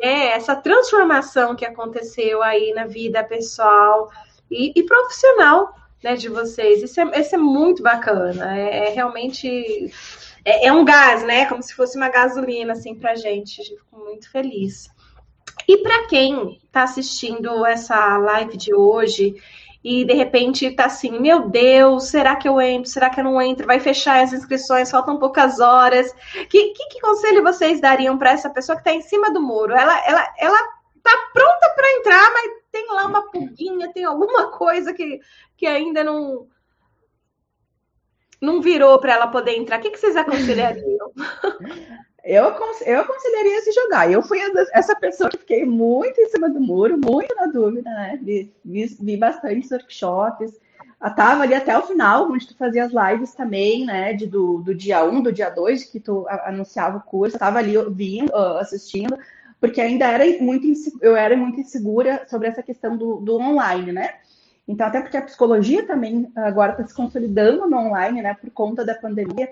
né? 0.00 0.32
Essa 0.32 0.56
transformação 0.56 1.54
que 1.54 1.64
aconteceu 1.64 2.42
aí 2.42 2.74
na 2.74 2.84
vida 2.84 3.22
pessoal 3.22 4.10
e, 4.50 4.72
e 4.74 4.82
profissional, 4.82 5.72
né? 6.02 6.16
De 6.16 6.28
vocês. 6.28 6.82
Isso 6.82 7.00
é, 7.00 7.20
isso 7.20 7.34
é 7.36 7.38
muito 7.38 7.80
bacana. 7.80 8.58
É, 8.58 8.88
é 8.88 8.90
realmente 8.90 9.92
é, 10.44 10.66
é, 10.66 10.72
um 10.72 10.84
gás, 10.84 11.22
né? 11.22 11.46
Como 11.46 11.62
se 11.62 11.72
fosse 11.72 11.96
uma 11.96 12.08
gasolina 12.08 12.72
assim 12.72 12.94
para 12.96 13.14
gente. 13.14 13.62
Fico 13.62 14.04
muito 14.04 14.28
feliz. 14.30 14.92
E 15.68 15.78
para 15.78 16.06
quem 16.06 16.60
está 16.64 16.82
assistindo 16.82 17.64
essa 17.64 18.16
live 18.18 18.56
de 18.56 18.74
hoje 18.74 19.34
e 19.84 20.02
de 20.04 20.14
repente 20.14 20.64
está 20.64 20.86
assim, 20.86 21.20
meu 21.20 21.48
Deus, 21.50 22.04
será 22.04 22.36
que 22.36 22.48
eu 22.48 22.58
entro? 22.58 22.90
Será 22.90 23.10
que 23.10 23.20
eu 23.20 23.24
não 23.24 23.40
entro? 23.40 23.66
Vai 23.66 23.78
fechar 23.78 24.22
as 24.22 24.32
inscrições, 24.32 24.90
faltam 24.90 25.18
poucas 25.18 25.60
horas. 25.60 26.10
Que, 26.48 26.70
que, 26.70 26.88
que 26.88 27.00
conselho 27.00 27.42
vocês 27.42 27.82
dariam 27.82 28.16
para 28.16 28.30
essa 28.30 28.48
pessoa 28.48 28.76
que 28.76 28.80
está 28.80 28.92
em 28.92 29.02
cima 29.02 29.30
do 29.30 29.42
muro? 29.42 29.74
Ela, 29.74 30.06
ela, 30.06 30.34
ela 30.38 30.58
tá 31.02 31.30
pronta 31.34 31.68
para 31.76 31.92
entrar, 31.98 32.32
mas 32.32 32.52
tem 32.72 32.86
lá 32.88 33.06
uma 33.06 33.30
pulguinha, 33.30 33.92
tem 33.92 34.04
alguma 34.04 34.50
coisa 34.50 34.94
que, 34.94 35.20
que 35.54 35.66
ainda 35.66 36.02
não 36.02 36.48
não 38.40 38.60
virou 38.60 38.98
para 38.98 39.14
ela 39.14 39.26
poder 39.26 39.56
entrar. 39.56 39.78
O 39.78 39.82
que, 39.82 39.90
que 39.90 39.98
vocês 39.98 40.16
aconselhariam? 40.16 41.12
Eu, 42.24 42.44
eu 42.86 43.00
aconselharia 43.00 43.60
se 43.60 43.72
jogar. 43.72 44.10
Eu 44.10 44.22
fui 44.22 44.38
essa 44.72 44.96
pessoa 44.96 45.28
que 45.28 45.36
fiquei 45.36 45.66
muito 45.66 46.18
em 46.18 46.28
cima 46.30 46.48
do 46.48 46.58
muro, 46.58 46.96
muito 46.96 47.34
na 47.34 47.46
dúvida, 47.46 47.90
né? 47.90 48.18
Vi, 48.22 48.50
vi, 48.64 48.86
vi 48.98 49.16
bastante 49.18 49.68
workshops. 49.70 50.58
Estava 51.04 51.42
ali 51.42 51.54
até 51.54 51.76
o 51.76 51.82
final, 51.82 52.30
onde 52.30 52.48
tu 52.48 52.56
fazia 52.56 52.84
as 52.84 52.92
lives 52.92 53.34
também, 53.34 53.84
né? 53.84 54.14
De, 54.14 54.26
do, 54.26 54.62
do 54.62 54.74
dia 54.74 55.04
1, 55.04 55.20
do 55.20 55.30
dia 55.30 55.50
2, 55.50 55.84
que 55.84 56.00
tu 56.00 56.26
anunciava 56.44 56.96
o 56.96 57.02
curso. 57.02 57.36
Estava 57.36 57.58
ali 57.58 57.74
vindo, 57.90 58.34
assistindo, 58.34 59.18
porque 59.60 59.82
ainda 59.82 60.06
era 60.06 60.24
muito 60.42 60.66
eu 61.02 61.14
era 61.14 61.36
muito 61.36 61.60
insegura 61.60 62.26
sobre 62.26 62.48
essa 62.48 62.62
questão 62.62 62.96
do, 62.96 63.16
do 63.16 63.36
online, 63.36 63.92
né? 63.92 64.14
Então, 64.66 64.86
até 64.86 65.02
porque 65.02 65.18
a 65.18 65.22
psicologia 65.22 65.86
também 65.86 66.32
agora 66.34 66.72
está 66.72 66.86
se 66.86 66.94
consolidando 66.94 67.68
no 67.68 67.76
online, 67.76 68.22
né? 68.22 68.32
Por 68.32 68.50
conta 68.50 68.82
da 68.82 68.94
pandemia. 68.94 69.50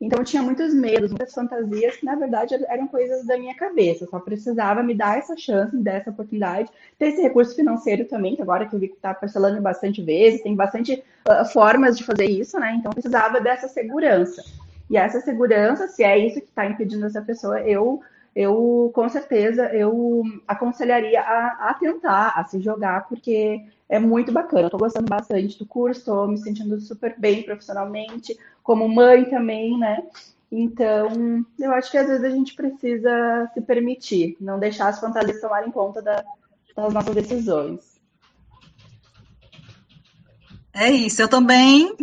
Então 0.00 0.20
eu 0.20 0.24
tinha 0.24 0.42
muitos 0.42 0.72
medos, 0.72 1.10
muitas 1.10 1.34
fantasias 1.34 1.96
que 1.96 2.04
na 2.04 2.14
verdade 2.14 2.54
eram 2.68 2.86
coisas 2.86 3.26
da 3.26 3.36
minha 3.36 3.54
cabeça. 3.54 4.04
Eu 4.04 4.08
só 4.08 4.20
precisava 4.20 4.82
me 4.82 4.94
dar 4.94 5.18
essa 5.18 5.36
chance, 5.36 5.74
me 5.74 5.82
dar 5.82 5.94
essa 5.94 6.10
oportunidade, 6.10 6.70
ter 6.96 7.06
esse 7.06 7.20
recurso 7.20 7.56
financeiro 7.56 8.04
também, 8.04 8.36
que 8.36 8.42
agora 8.42 8.66
que 8.66 8.74
eu 8.74 8.78
vi 8.78 8.88
que 8.88 8.94
está 8.94 9.12
parcelando 9.12 9.60
bastante 9.60 10.00
vezes, 10.00 10.42
tem 10.42 10.54
bastante 10.54 11.02
uh, 11.28 11.44
formas 11.52 11.98
de 11.98 12.04
fazer 12.04 12.26
isso, 12.26 12.60
né? 12.60 12.74
Então 12.74 12.90
eu 12.90 12.94
precisava 12.94 13.40
dessa 13.40 13.66
segurança. 13.66 14.42
E 14.88 14.96
essa 14.96 15.20
segurança, 15.20 15.88
se 15.88 16.04
é 16.04 16.16
isso 16.16 16.40
que 16.40 16.46
está 16.46 16.64
impedindo 16.64 17.04
essa 17.04 17.20
pessoa, 17.20 17.60
eu 17.60 18.00
eu 18.36 18.92
com 18.94 19.08
certeza 19.08 19.64
eu 19.74 20.22
aconselharia 20.46 21.20
a, 21.20 21.70
a 21.70 21.74
tentar, 21.74 22.34
a 22.36 22.44
se 22.44 22.60
jogar, 22.60 23.08
porque 23.08 23.64
é 23.88 23.98
muito 23.98 24.30
bacana. 24.30 24.66
Estou 24.66 24.80
gostando 24.80 25.08
bastante 25.08 25.58
do 25.58 25.66
curso, 25.66 26.00
estou 26.00 26.28
me 26.28 26.38
sentindo 26.38 26.78
super 26.80 27.18
bem 27.18 27.42
profissionalmente, 27.42 28.38
como 28.62 28.88
mãe 28.88 29.24
também, 29.24 29.78
né? 29.78 30.02
Então, 30.50 31.44
eu 31.58 31.72
acho 31.72 31.90
que 31.90 31.98
às 31.98 32.06
vezes 32.06 32.24
a 32.24 32.30
gente 32.30 32.54
precisa 32.54 33.50
se 33.52 33.60
permitir, 33.60 34.36
não 34.40 34.58
deixar 34.58 34.88
as 34.88 35.00
fantasias 35.00 35.40
tomarem 35.40 35.70
conta 35.70 36.00
da, 36.02 36.24
das 36.74 36.92
nossas 36.92 37.14
decisões. 37.14 37.98
É 40.72 40.90
isso, 40.90 41.20
eu 41.20 41.28
também 41.28 41.94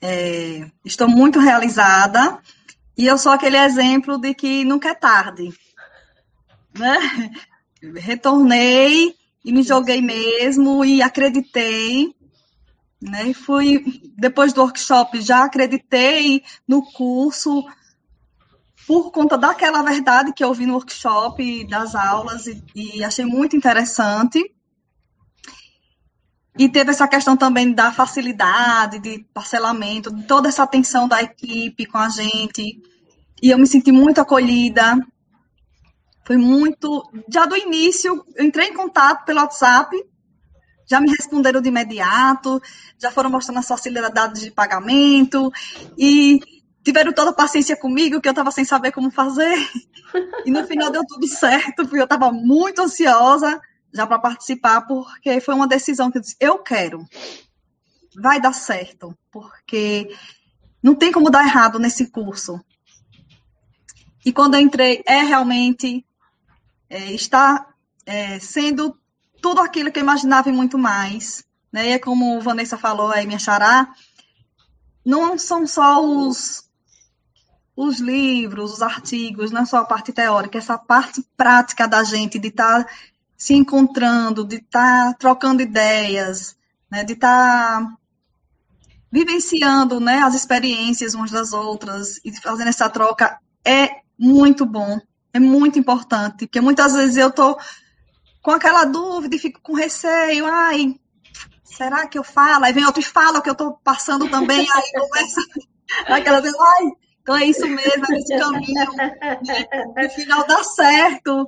é, 0.00 0.70
estou 0.84 1.08
muito 1.08 1.38
realizada 1.38 2.38
e 2.96 3.06
eu 3.06 3.18
sou 3.18 3.30
aquele 3.30 3.56
exemplo 3.56 4.18
de 4.18 4.34
que 4.34 4.64
nunca 4.64 4.90
é 4.90 4.94
tarde. 4.94 5.52
Né? 6.76 6.98
Retornei 7.96 9.14
e 9.44 9.52
me 9.52 9.62
joguei 9.62 10.00
mesmo 10.00 10.84
e 10.84 11.02
acreditei. 11.02 12.14
Né? 13.00 13.30
E 13.30 13.34
fui, 13.34 14.12
depois 14.16 14.52
do 14.52 14.60
workshop, 14.60 15.20
já 15.20 15.44
acreditei 15.44 16.42
no 16.66 16.82
curso 16.92 17.64
por 18.86 19.10
conta 19.10 19.38
daquela 19.38 19.82
verdade 19.82 20.32
que 20.32 20.42
eu 20.42 20.52
vi 20.52 20.66
no 20.66 20.74
workshop, 20.74 21.66
das 21.66 21.94
aulas, 21.94 22.46
e, 22.46 22.62
e 22.74 23.04
achei 23.04 23.24
muito 23.24 23.56
interessante. 23.56 24.54
E 26.58 26.68
teve 26.68 26.90
essa 26.90 27.08
questão 27.08 27.36
também 27.36 27.72
da 27.72 27.90
facilidade, 27.90 28.98
de 28.98 29.24
parcelamento, 29.32 30.12
toda 30.26 30.48
essa 30.48 30.62
atenção 30.62 31.08
da 31.08 31.22
equipe 31.22 31.86
com 31.86 31.98
a 31.98 32.08
gente. 32.08 32.80
E 33.42 33.50
eu 33.50 33.58
me 33.58 33.66
senti 33.66 33.90
muito 33.90 34.20
acolhida, 34.20 34.98
foi 36.24 36.36
muito. 36.36 37.02
Já 37.28 37.46
do 37.46 37.56
início, 37.56 38.24
eu 38.36 38.44
entrei 38.44 38.68
em 38.68 38.74
contato 38.74 39.24
pelo 39.24 39.40
WhatsApp, 39.40 39.96
já 40.88 41.00
me 41.00 41.10
responderam 41.10 41.60
de 41.60 41.68
imediato, 41.68 42.60
já 42.98 43.10
foram 43.10 43.30
mostrando 43.30 43.58
as 43.58 43.68
facilidades 43.68 44.42
de 44.42 44.50
pagamento 44.50 45.50
e 45.96 46.40
tiveram 46.84 47.12
toda 47.12 47.30
a 47.30 47.34
paciência 47.34 47.76
comigo, 47.76 48.20
que 48.20 48.28
eu 48.28 48.32
estava 48.32 48.50
sem 48.50 48.64
saber 48.64 48.92
como 48.92 49.10
fazer. 49.10 49.56
E 50.44 50.50
no 50.50 50.66
final 50.66 50.90
deu 50.90 51.04
tudo 51.06 51.26
certo, 51.26 51.84
porque 51.84 51.98
eu 51.98 52.04
estava 52.04 52.30
muito 52.30 52.82
ansiosa 52.82 53.58
já 53.92 54.06
para 54.06 54.18
participar, 54.18 54.82
porque 54.82 55.40
foi 55.40 55.54
uma 55.54 55.66
decisão 55.66 56.10
que 56.10 56.18
eu 56.18 56.22
disse: 56.22 56.36
eu 56.38 56.58
quero, 56.58 57.06
vai 58.20 58.40
dar 58.40 58.52
certo, 58.52 59.16
porque 59.30 60.14
não 60.82 60.94
tem 60.94 61.10
como 61.10 61.30
dar 61.30 61.46
errado 61.46 61.78
nesse 61.78 62.10
curso. 62.10 62.60
E 64.24 64.32
quando 64.32 64.54
eu 64.54 64.60
entrei, 64.60 65.02
é 65.06 65.20
realmente 65.20 66.04
é, 66.92 67.10
está 67.12 67.66
é, 68.04 68.38
sendo 68.38 68.94
tudo 69.40 69.62
aquilo 69.62 69.90
que 69.90 69.98
eu 69.98 70.02
imaginava 70.02 70.50
e 70.50 70.52
muito 70.52 70.76
mais. 70.76 71.42
né? 71.72 71.88
E 71.88 71.92
é 71.92 71.98
como 71.98 72.40
Vanessa 72.42 72.76
falou 72.76 73.10
aí, 73.10 73.26
minha 73.26 73.38
xará, 73.38 73.90
não 75.02 75.38
são 75.38 75.66
só 75.66 76.04
os, 76.04 76.68
os 77.74 77.98
livros, 77.98 78.74
os 78.74 78.82
artigos, 78.82 79.50
não 79.50 79.62
é 79.62 79.64
só 79.64 79.78
a 79.78 79.84
parte 79.86 80.12
teórica, 80.12 80.58
essa 80.58 80.76
parte 80.76 81.26
prática 81.34 81.88
da 81.88 82.04
gente 82.04 82.38
de 82.38 82.48
estar 82.48 82.84
tá 82.84 82.90
se 83.38 83.54
encontrando, 83.54 84.44
de 84.44 84.56
estar 84.56 85.12
tá 85.12 85.14
trocando 85.18 85.62
ideias, 85.62 86.54
né, 86.90 87.02
de 87.04 87.14
estar 87.14 87.80
tá 87.80 87.96
vivenciando 89.10 89.98
né, 89.98 90.18
as 90.18 90.34
experiências 90.34 91.14
umas 91.14 91.30
das 91.30 91.54
outras 91.54 92.20
e 92.22 92.38
fazendo 92.40 92.68
essa 92.68 92.88
troca 92.88 93.38
é 93.64 94.02
muito 94.18 94.66
bom, 94.66 95.00
é 95.32 95.40
muito 95.40 95.78
importante, 95.78 96.46
porque 96.46 96.60
muitas 96.60 96.92
vezes 96.92 97.16
eu 97.16 97.28
estou 97.28 97.58
com 98.42 98.50
aquela 98.50 98.84
dúvida 98.84 99.36
e 99.36 99.38
fico 99.38 99.60
com 99.62 99.74
receio, 99.74 100.46
ai, 100.46 100.94
será 101.62 102.06
que 102.06 102.18
eu 102.18 102.24
falo? 102.24 102.64
Aí 102.64 102.72
vem 102.72 102.84
outro 102.84 103.00
e 103.00 103.04
fala 103.04 103.40
que 103.40 103.48
eu 103.48 103.52
estou 103.52 103.78
passando 103.84 104.28
também, 104.28 104.60
aí 104.60 104.92
começa 104.92 105.40
aquela 106.06 106.40
vez, 106.40 106.54
ai, 106.54 106.90
então 107.22 107.36
é 107.36 107.46
isso 107.46 107.66
mesmo, 107.66 108.04
é 108.10 108.18
esse 108.18 108.36
caminho, 108.36 108.86
no 109.96 110.10
final 110.10 110.46
dá 110.46 110.62
certo. 110.64 111.46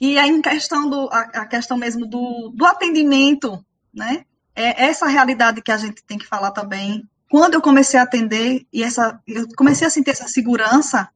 E 0.00 0.18
aí, 0.18 0.30
em 0.30 0.42
questão 0.42 0.88
do, 0.88 1.08
a, 1.12 1.20
a 1.20 1.46
questão 1.46 1.76
mesmo 1.76 2.06
do, 2.06 2.52
do 2.54 2.66
atendimento, 2.66 3.64
né? 3.94 4.24
É 4.54 4.86
essa 4.86 5.06
realidade 5.06 5.62
que 5.62 5.70
a 5.70 5.76
gente 5.76 6.02
tem 6.04 6.18
que 6.18 6.26
falar 6.26 6.50
também. 6.50 7.08
Quando 7.30 7.54
eu 7.54 7.62
comecei 7.62 7.98
a 7.98 8.02
atender, 8.02 8.66
e 8.72 8.82
essa, 8.82 9.20
eu 9.26 9.46
comecei 9.56 9.86
a 9.86 9.90
sentir 9.90 10.10
essa 10.10 10.26
segurança, 10.26 11.08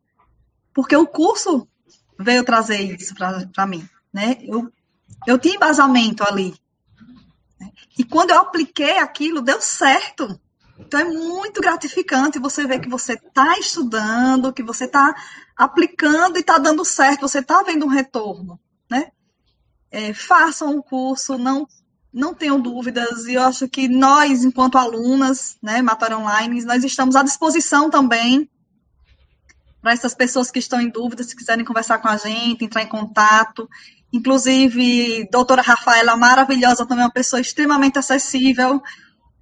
porque 0.73 0.97
o 0.97 1.07
curso 1.07 1.69
veio 2.19 2.45
trazer 2.45 2.81
isso 2.81 3.15
para 3.15 3.67
mim, 3.67 3.89
né? 4.13 4.39
Eu, 4.43 4.73
eu 5.27 5.39
tinha 5.39 5.57
embasamento 5.57 6.25
ali. 6.25 6.55
Né? 7.61 7.71
E 7.99 8.05
quando 8.05 8.31
eu 8.31 8.39
apliquei 8.39 8.99
aquilo, 8.99 9.43
deu 9.43 9.61
certo. 9.61 10.41
Então 10.79 11.01
é 11.01 11.05
muito 11.05 11.61
gratificante 11.61 12.39
você 12.39 12.67
ver 12.67 12.81
que 12.81 12.89
você 12.89 13.15
está 13.15 13.59
estudando, 13.59 14.53
que 14.53 14.63
você 14.63 14.85
está 14.85 15.15
aplicando 15.57 16.37
e 16.37 16.41
está 16.41 16.59
dando 16.59 16.85
certo, 16.85 17.23
você 17.23 17.39
está 17.39 17.63
vendo 17.63 17.87
um 17.87 17.89
retorno, 17.89 18.61
né? 18.91 19.11
É, 19.91 20.13
façam 20.13 20.77
o 20.77 20.83
curso, 20.83 21.39
não 21.39 21.67
não 22.13 22.33
tenham 22.33 22.59
dúvidas, 22.59 23.27
e 23.27 23.35
eu 23.35 23.43
acho 23.43 23.69
que 23.69 23.89
nós, 23.89 24.43
enquanto 24.43 24.79
alunas, 24.79 25.59
né, 25.63 25.83
Matar 25.83 26.15
Online, 26.15 26.65
nós 26.65 26.83
estamos 26.83 27.15
à 27.15 27.23
disposição 27.23 27.91
também 27.91 28.49
para 29.87 29.93
essas 29.93 30.15
pessoas 30.15 30.51
que 30.51 30.59
estão 30.59 30.81
em 30.81 30.91
dúvida, 30.91 31.23
se 31.23 31.37
quiserem 31.37 31.65
conversar 31.65 31.99
com 31.99 32.09
a 32.09 32.17
gente, 32.17 32.65
entrar 32.65 32.83
em 32.83 32.89
contato. 32.89 33.71
Inclusive, 34.13 35.29
doutora 35.31 35.63
Rafaela, 35.63 36.17
maravilhosa, 36.17 36.85
também 36.85 37.05
uma 37.05 37.13
pessoa 37.13 37.41
extremamente 37.41 37.97
acessível 37.97 38.83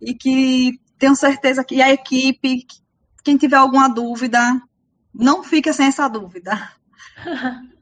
e 0.03 0.13
que 0.13 0.79
tenho 0.99 1.17
certeza 1.17 1.65
que 1.65 1.81
a 1.81 1.91
equipe, 1.91 2.67
quem 3.25 3.39
tiver 3.39 3.57
alguma 3.57 3.89
dúvida, 3.89 4.61
não 5.15 5.43
fica 5.43 5.73
sem 5.73 5.87
essa 5.87 6.07
dúvida. 6.09 6.71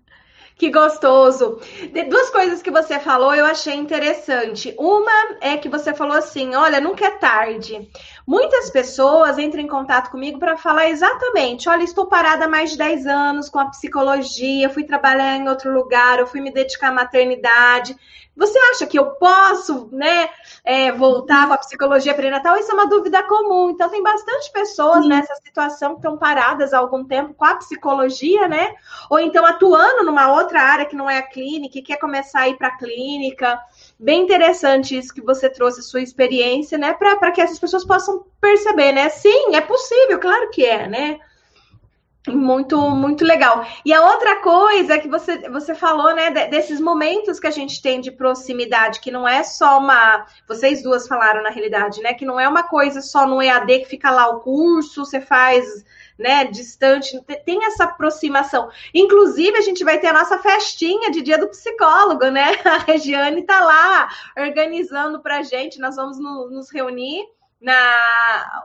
Que 0.62 0.70
gostoso. 0.70 1.59
De 1.92 2.05
duas 2.05 2.31
coisas 2.31 2.62
que 2.62 2.70
você 2.70 3.01
falou 3.01 3.35
eu 3.35 3.44
achei 3.44 3.75
interessante. 3.75 4.72
Uma 4.79 5.37
é 5.40 5.57
que 5.57 5.68
você 5.68 5.92
falou 5.92 6.16
assim: 6.16 6.55
olha, 6.55 6.81
nunca 6.81 7.05
é 7.05 7.11
tarde. 7.11 7.90
Muitas 8.25 8.70
pessoas 8.70 9.40
entram 9.40 9.61
em 9.61 9.66
contato 9.66 10.12
comigo 10.12 10.38
para 10.38 10.57
falar 10.57 10.88
exatamente: 10.88 11.68
olha, 11.68 11.83
estou 11.83 12.07
parada 12.07 12.44
há 12.44 12.48
mais 12.48 12.70
de 12.70 12.79
10 12.79 13.07
anos 13.09 13.48
com 13.48 13.59
a 13.59 13.70
psicologia, 13.70 14.70
fui 14.70 14.85
trabalhar 14.85 15.35
em 15.35 15.48
outro 15.48 15.72
lugar, 15.72 16.20
eu 16.20 16.29
fui 16.29 16.40
me 16.40 16.53
dedicar 16.53 16.90
à 16.90 16.92
maternidade. 16.92 17.96
Você 18.37 18.57
acha 18.70 18.87
que 18.87 18.96
eu 18.96 19.07
posso, 19.16 19.88
né, 19.90 20.29
é, 20.64 20.92
voltar 20.92 21.48
com 21.48 21.55
a 21.55 21.59
psicologia 21.59 22.14
perinatal? 22.14 22.57
Isso 22.57 22.70
é 22.70 22.75
uma 22.75 22.87
dúvida 22.87 23.22
comum. 23.25 23.70
Então, 23.70 23.88
tem 23.88 24.03
bastante 24.03 24.53
pessoas 24.53 25.03
Sim. 25.03 25.09
nessa 25.09 25.35
situação 25.37 25.90
que 25.90 25.96
estão 25.96 26.16
paradas 26.16 26.72
há 26.72 26.79
algum 26.79 27.05
tempo 27.05 27.35
com 27.35 27.44
a 27.44 27.57
psicologia, 27.57 28.46
né? 28.46 28.75
Ou 29.11 29.18
então 29.18 29.44
atuando 29.44 30.05
numa 30.05 30.33
outra 30.33 30.62
área 30.62 30.85
que 30.85 30.94
não 30.94 31.11
é 31.11 31.18
a 31.18 31.27
clínica 31.27 31.79
e 31.79 31.83
quer 31.83 31.96
começar 31.96 32.42
a 32.42 32.48
ir 32.48 32.57
para 32.57 32.68
a 32.68 32.77
clínica. 32.77 33.59
Bem 33.98 34.22
interessante 34.22 34.96
isso 34.96 35.12
que 35.12 35.20
você 35.20 35.51
trouxe, 35.51 35.83
sua 35.83 36.01
experiência, 36.01 36.79
né? 36.79 36.92
Para 36.94 37.33
que 37.33 37.40
essas 37.40 37.59
pessoas 37.59 37.85
possam 37.85 38.25
perceber, 38.40 38.92
né? 38.92 39.09
Sim, 39.09 39.55
é 39.55 39.61
possível, 39.61 40.20
claro 40.20 40.51
que 40.51 40.64
é, 40.64 40.87
né? 40.87 41.18
Muito, 42.28 42.78
muito 42.90 43.24
legal. 43.24 43.66
E 43.85 43.92
a 43.92 44.00
outra 44.00 44.37
coisa 44.40 44.96
que 44.96 45.08
você, 45.08 45.48
você 45.50 45.74
falou, 45.74 46.14
né, 46.14 46.30
desses 46.46 46.80
momentos 46.80 47.40
que 47.40 47.48
a 47.48 47.50
gente 47.50 47.82
tem 47.82 48.00
de 48.00 48.12
proximidade, 48.12 49.00
que 49.00 49.11
não 49.11 49.26
é 49.26 49.42
só 49.42 49.78
uma. 49.78 50.24
Vocês 50.46 50.85
duas 50.85 51.08
falaram 51.08 51.42
na 51.42 51.50
realidade, 51.50 52.00
né? 52.00 52.14
Que 52.14 52.24
não 52.24 52.38
é 52.38 52.48
uma 52.48 52.62
coisa 52.62 53.02
só 53.02 53.26
no 53.26 53.42
EAD 53.42 53.80
que 53.80 53.87
fica 53.87 54.08
lá 54.08 54.28
o 54.28 54.38
curso, 54.38 55.04
você 55.04 55.20
faz, 55.20 55.85
né, 56.16 56.44
distante, 56.44 57.20
tem 57.44 57.64
essa 57.64 57.85
aproximação. 57.85 58.70
Inclusive, 58.94 59.58
a 59.58 59.62
gente 59.62 59.82
vai 59.82 59.98
ter 59.98 60.06
a 60.06 60.12
nossa 60.12 60.38
festinha 60.38 61.11
de 61.11 61.22
dia 61.22 61.38
do 61.38 61.48
psicólogo, 61.48 62.26
né? 62.26 62.52
A 62.64 62.78
Regiane 62.78 63.42
tá 63.42 63.64
lá 63.64 64.08
organizando 64.38 65.20
pra 65.20 65.42
gente, 65.42 65.80
nós 65.80 65.96
vamos 65.96 66.20
no, 66.20 66.48
nos 66.50 66.70
reunir 66.70 67.26
na 67.62 67.72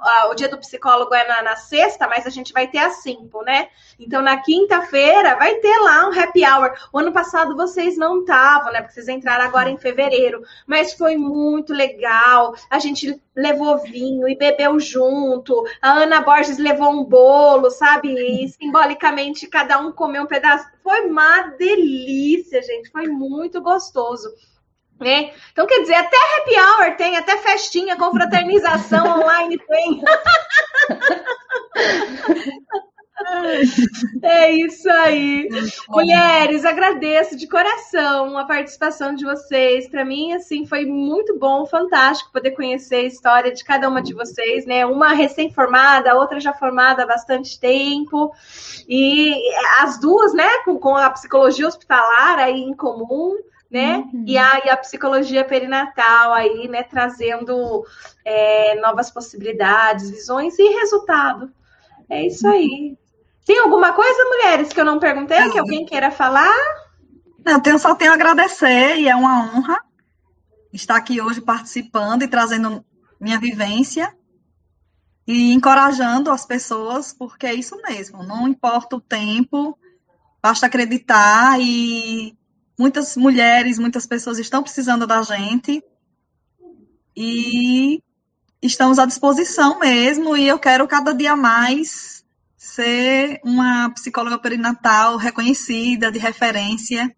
a, 0.02 0.30
o 0.32 0.34
dia 0.34 0.50
do 0.50 0.58
psicólogo 0.58 1.14
é 1.14 1.28
na, 1.28 1.44
na, 1.44 1.56
sexta, 1.56 2.08
mas 2.08 2.26
a 2.26 2.30
gente 2.30 2.52
vai 2.52 2.68
ter 2.68 2.80
a 2.80 2.90
Simpo, 2.90 3.44
né? 3.44 3.70
Então 4.00 4.22
na 4.22 4.38
quinta-feira 4.38 5.36
vai 5.36 5.56
ter 5.56 5.78
lá 5.80 6.10
um 6.10 6.20
happy 6.20 6.44
hour. 6.44 6.74
O 6.92 6.98
ano 6.98 7.14
passado 7.14 7.56
vocês 7.56 7.96
não 7.96 8.22
estavam, 8.22 8.74
né? 8.74 8.82
Porque 8.82 8.96
vocês 8.96 9.08
entraram 9.08 9.46
agora 9.46 9.70
em 9.70 9.78
fevereiro, 9.78 10.42
mas 10.66 10.94
foi 10.94 11.16
muito 11.16 11.74
legal. 11.74 12.56
A 12.70 12.80
gente 12.80 13.22
levou 13.36 13.78
vinho 13.78 14.28
e 14.28 14.36
bebeu 14.36 14.80
junto. 14.80 15.64
A 15.80 15.92
Ana 15.92 16.22
Borges 16.22 16.58
levou 16.58 16.90
um 16.90 17.04
bolo, 17.04 17.70
sabe? 17.70 18.10
E 18.10 18.50
simbolicamente 18.50 19.48
cada 19.48 19.80
um 19.80 19.92
comeu 19.92 20.24
um 20.24 20.28
pedaço. 20.28 20.68
Foi 20.84 21.02
uma 21.02 21.44
delícia, 21.58 22.64
gente. 22.64 22.90
Foi 22.90 23.08
muito 23.08 23.62
gostoso. 23.62 24.34
Né? 25.00 25.32
Então, 25.52 25.68
quer 25.68 25.82
dizer, 25.82 25.96
até 25.96 26.18
happy 26.18 26.60
hour 26.60 26.96
tem, 26.96 27.18
até 27.18 27.38
festinha, 27.38 27.96
confraternização 27.96 29.06
online 29.22 29.58
tem. 29.60 30.02
É 34.24 34.52
isso 34.52 34.90
aí. 34.90 35.50
Mulheres, 35.90 36.66
agradeço 36.66 37.36
de 37.36 37.48
coração 37.48 38.38
a 38.38 38.46
participação 38.46 39.14
de 39.14 39.26
vocês. 39.26 39.90
Para 39.90 40.06
mim, 40.06 40.34
assim, 40.34 40.66
foi 40.66 40.86
muito 40.86 41.38
bom, 41.38 41.66
fantástico 41.66 42.32
poder 42.32 42.52
conhecer 42.52 42.96
a 42.96 43.04
história 43.04 43.52
de 43.52 43.64
cada 43.64 43.90
uma 43.90 44.02
de 44.02 44.14
vocês, 44.14 44.66
né? 44.66 44.86
Uma 44.86 45.10
recém-formada, 45.10 46.12
a 46.12 46.16
outra 46.16 46.40
já 46.40 46.54
formada 46.54 47.04
há 47.04 47.08
bastante 47.08 47.60
tempo. 47.60 48.32
E 48.88 49.36
as 49.82 50.00
duas, 50.00 50.34
né, 50.34 50.50
com, 50.64 50.78
com 50.80 50.96
a 50.96 51.10
psicologia 51.10 51.68
hospitalar 51.68 52.40
aí 52.40 52.62
em 52.62 52.76
comum 52.76 53.36
né? 53.70 53.98
Uhum. 53.98 54.24
E, 54.26 54.38
a, 54.38 54.66
e 54.66 54.70
a 54.70 54.78
psicologia 54.78 55.44
perinatal 55.44 56.34
aí, 56.34 56.68
né, 56.68 56.84
trazendo 56.84 57.86
é, 58.24 58.80
novas 58.80 59.12
possibilidades, 59.12 60.10
visões 60.10 60.58
e 60.58 60.70
resultado. 60.70 61.52
É 62.10 62.26
isso 62.26 62.48
aí. 62.48 62.98
Tem 63.46 63.60
alguma 63.60 63.94
coisa, 63.94 64.26
mulheres, 64.26 64.74
que 64.74 64.80
eu 64.80 64.86
não 64.86 65.00
perguntei, 65.00 65.50
que 65.50 65.60
alguém 65.60 65.86
queira 65.86 66.12
falar? 66.12 66.56
Não, 67.46 67.62
eu 67.66 67.80
só 67.80 67.96
tenho 67.96 68.12
a 68.12 68.14
agradecer 68.14 68.98
e 68.98 69.08
é 69.08 69.16
uma 69.16 69.46
honra 69.46 69.82
estar 70.74 70.98
aqui 70.98 71.22
hoje 71.22 71.42
participando 71.42 72.24
e 72.24 72.28
trazendo 72.28 72.86
minha 73.20 73.40
vivência 73.40 74.14
e 75.26 75.54
encorajando 75.54 76.32
as 76.32 76.46
pessoas, 76.46 77.14
porque 77.14 77.46
é 77.46 77.54
isso 77.54 77.76
mesmo, 77.82 78.24
não 78.24 78.48
importa 78.48 78.96
o 78.96 79.02
tempo, 79.02 79.78
basta 80.42 80.66
acreditar 80.66 81.60
e 81.60 82.38
muitas 82.78 83.18
mulheres, 83.18 83.80
muitas 83.80 84.06
pessoas 84.06 84.38
estão 84.38 84.62
precisando 84.62 85.08
da 85.08 85.22
gente 85.22 85.84
e 87.16 88.02
estamos 88.62 89.00
à 89.00 89.06
disposição 89.06 89.80
mesmo. 89.80 90.38
E 90.38 90.48
eu 90.48 90.60
quero 90.60 90.88
cada 90.88 91.14
dia 91.14 91.36
mais 91.36 92.24
ser 92.56 93.40
uma 93.44 93.90
psicóloga 93.92 94.38
perinatal 94.38 95.18
reconhecida, 95.18 96.12
de 96.12 96.20
referência. 96.20 97.16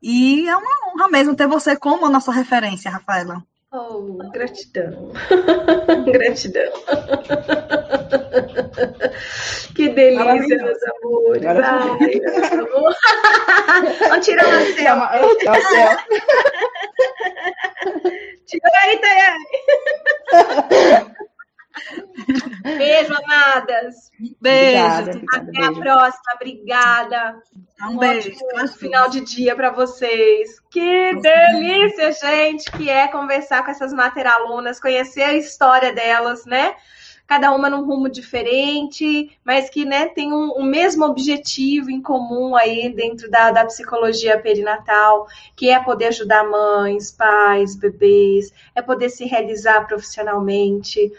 E 0.00 0.48
é 0.48 0.56
uma 0.56 0.70
honra 0.86 1.08
mesmo 1.08 1.34
ter 1.34 1.46
você 1.46 1.76
como 1.76 2.06
a 2.06 2.10
nossa 2.10 2.32
referência, 2.32 2.90
Rafaela. 2.90 3.44
Oh, 3.72 4.18
gratidão. 4.32 5.12
gratidão. 6.10 6.72
que 9.76 9.88
delícia, 9.90 10.56
meus 10.58 10.82
amores. 10.82 11.46
Ai, 11.46 12.20
Vamos 14.08 14.26
tirar 14.26 14.46
uma 14.48 14.60
selfie. 15.60 16.20
Tira 18.46 18.70
aí, 18.82 19.00
Tayane. 19.00 19.46
Beijo, 22.62 23.14
amadas. 23.14 24.10
Beijo. 24.40 25.00
Obrigada, 25.00 25.10
obrigada, 25.10 25.36
Até 25.36 25.52
beijo. 25.52 25.70
a 25.70 25.80
próxima. 25.80 26.32
Obrigada. 26.34 27.42
Um 27.88 27.98
beijo. 27.98 28.30
ótimo 28.30 28.68
final 28.68 29.08
de 29.08 29.20
dia 29.20 29.54
para 29.54 29.70
vocês. 29.70 30.60
Que 30.70 31.14
delícia, 31.14 32.12
gente, 32.12 32.70
que 32.72 32.90
é 32.90 33.08
conversar 33.08 33.64
com 33.64 33.70
essas 33.70 33.92
materalunas, 33.92 34.80
conhecer 34.80 35.22
a 35.22 35.34
história 35.34 35.92
delas, 35.92 36.44
né? 36.44 36.74
Cada 37.26 37.52
uma 37.52 37.70
num 37.70 37.86
rumo 37.86 38.08
diferente, 38.08 39.38
mas 39.44 39.70
que 39.70 39.84
né, 39.84 40.08
tem 40.08 40.32
um, 40.32 40.52
um 40.58 40.64
mesmo 40.64 41.04
objetivo 41.04 41.88
em 41.88 42.02
comum 42.02 42.56
aí 42.56 42.92
dentro 42.92 43.30
da, 43.30 43.52
da 43.52 43.64
psicologia 43.66 44.36
perinatal, 44.40 45.28
que 45.54 45.70
é 45.70 45.78
poder 45.78 46.06
ajudar 46.06 46.42
mães, 46.42 47.12
pais, 47.12 47.76
bebês, 47.76 48.52
é 48.74 48.82
poder 48.82 49.10
se 49.10 49.26
realizar 49.26 49.86
profissionalmente 49.86 51.12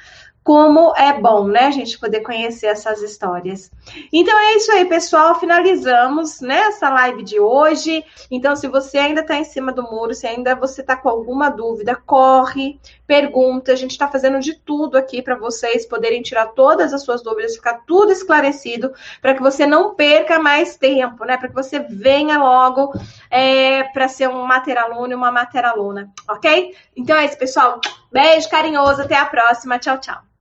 como 0.43 0.95
é 0.95 1.13
bom, 1.13 1.47
né, 1.47 1.67
a 1.67 1.71
gente 1.71 1.99
poder 1.99 2.21
conhecer 2.21 2.65
essas 2.65 3.01
histórias. 3.01 3.71
Então 4.11 4.37
é 4.39 4.55
isso 4.55 4.71
aí, 4.71 4.85
pessoal. 4.85 5.39
Finalizamos 5.39 6.41
né, 6.41 6.61
essa 6.61 6.89
live 6.89 7.21
de 7.21 7.39
hoje. 7.39 8.03
Então, 8.29 8.55
se 8.55 8.67
você 8.67 8.97
ainda 8.97 9.21
está 9.21 9.35
em 9.35 9.43
cima 9.43 9.71
do 9.71 9.83
muro, 9.83 10.15
se 10.15 10.25
ainda 10.25 10.55
você 10.55 10.81
está 10.81 10.95
com 10.95 11.09
alguma 11.09 11.49
dúvida, 11.49 11.95
corre, 11.95 12.79
pergunta. 13.05 13.71
A 13.71 13.75
gente 13.75 13.91
está 13.91 14.07
fazendo 14.07 14.39
de 14.39 14.55
tudo 14.55 14.97
aqui 14.97 15.21
para 15.21 15.35
vocês 15.35 15.85
poderem 15.85 16.23
tirar 16.23 16.47
todas 16.47 16.91
as 16.91 17.03
suas 17.03 17.21
dúvidas, 17.21 17.55
ficar 17.55 17.83
tudo 17.85 18.11
esclarecido, 18.11 18.93
para 19.21 19.35
que 19.35 19.41
você 19.41 19.67
não 19.67 19.93
perca 19.93 20.39
mais 20.39 20.75
tempo, 20.75 21.23
né? 21.23 21.37
Para 21.37 21.49
que 21.49 21.55
você 21.55 21.79
venha 21.79 22.39
logo 22.39 22.93
é, 23.29 23.83
para 23.83 24.07
ser 24.07 24.27
um 24.27 24.43
materaluno 24.43 25.11
e 25.11 25.15
uma 25.15 25.31
materaluna, 25.31 26.09
ok? 26.27 26.75
Então 26.95 27.15
é 27.15 27.25
isso, 27.25 27.37
pessoal. 27.37 27.79
Beijo 28.11 28.49
carinhoso, 28.49 29.01
até 29.01 29.15
a 29.15 29.25
próxima. 29.25 29.79
Tchau, 29.79 29.97
tchau. 29.99 30.21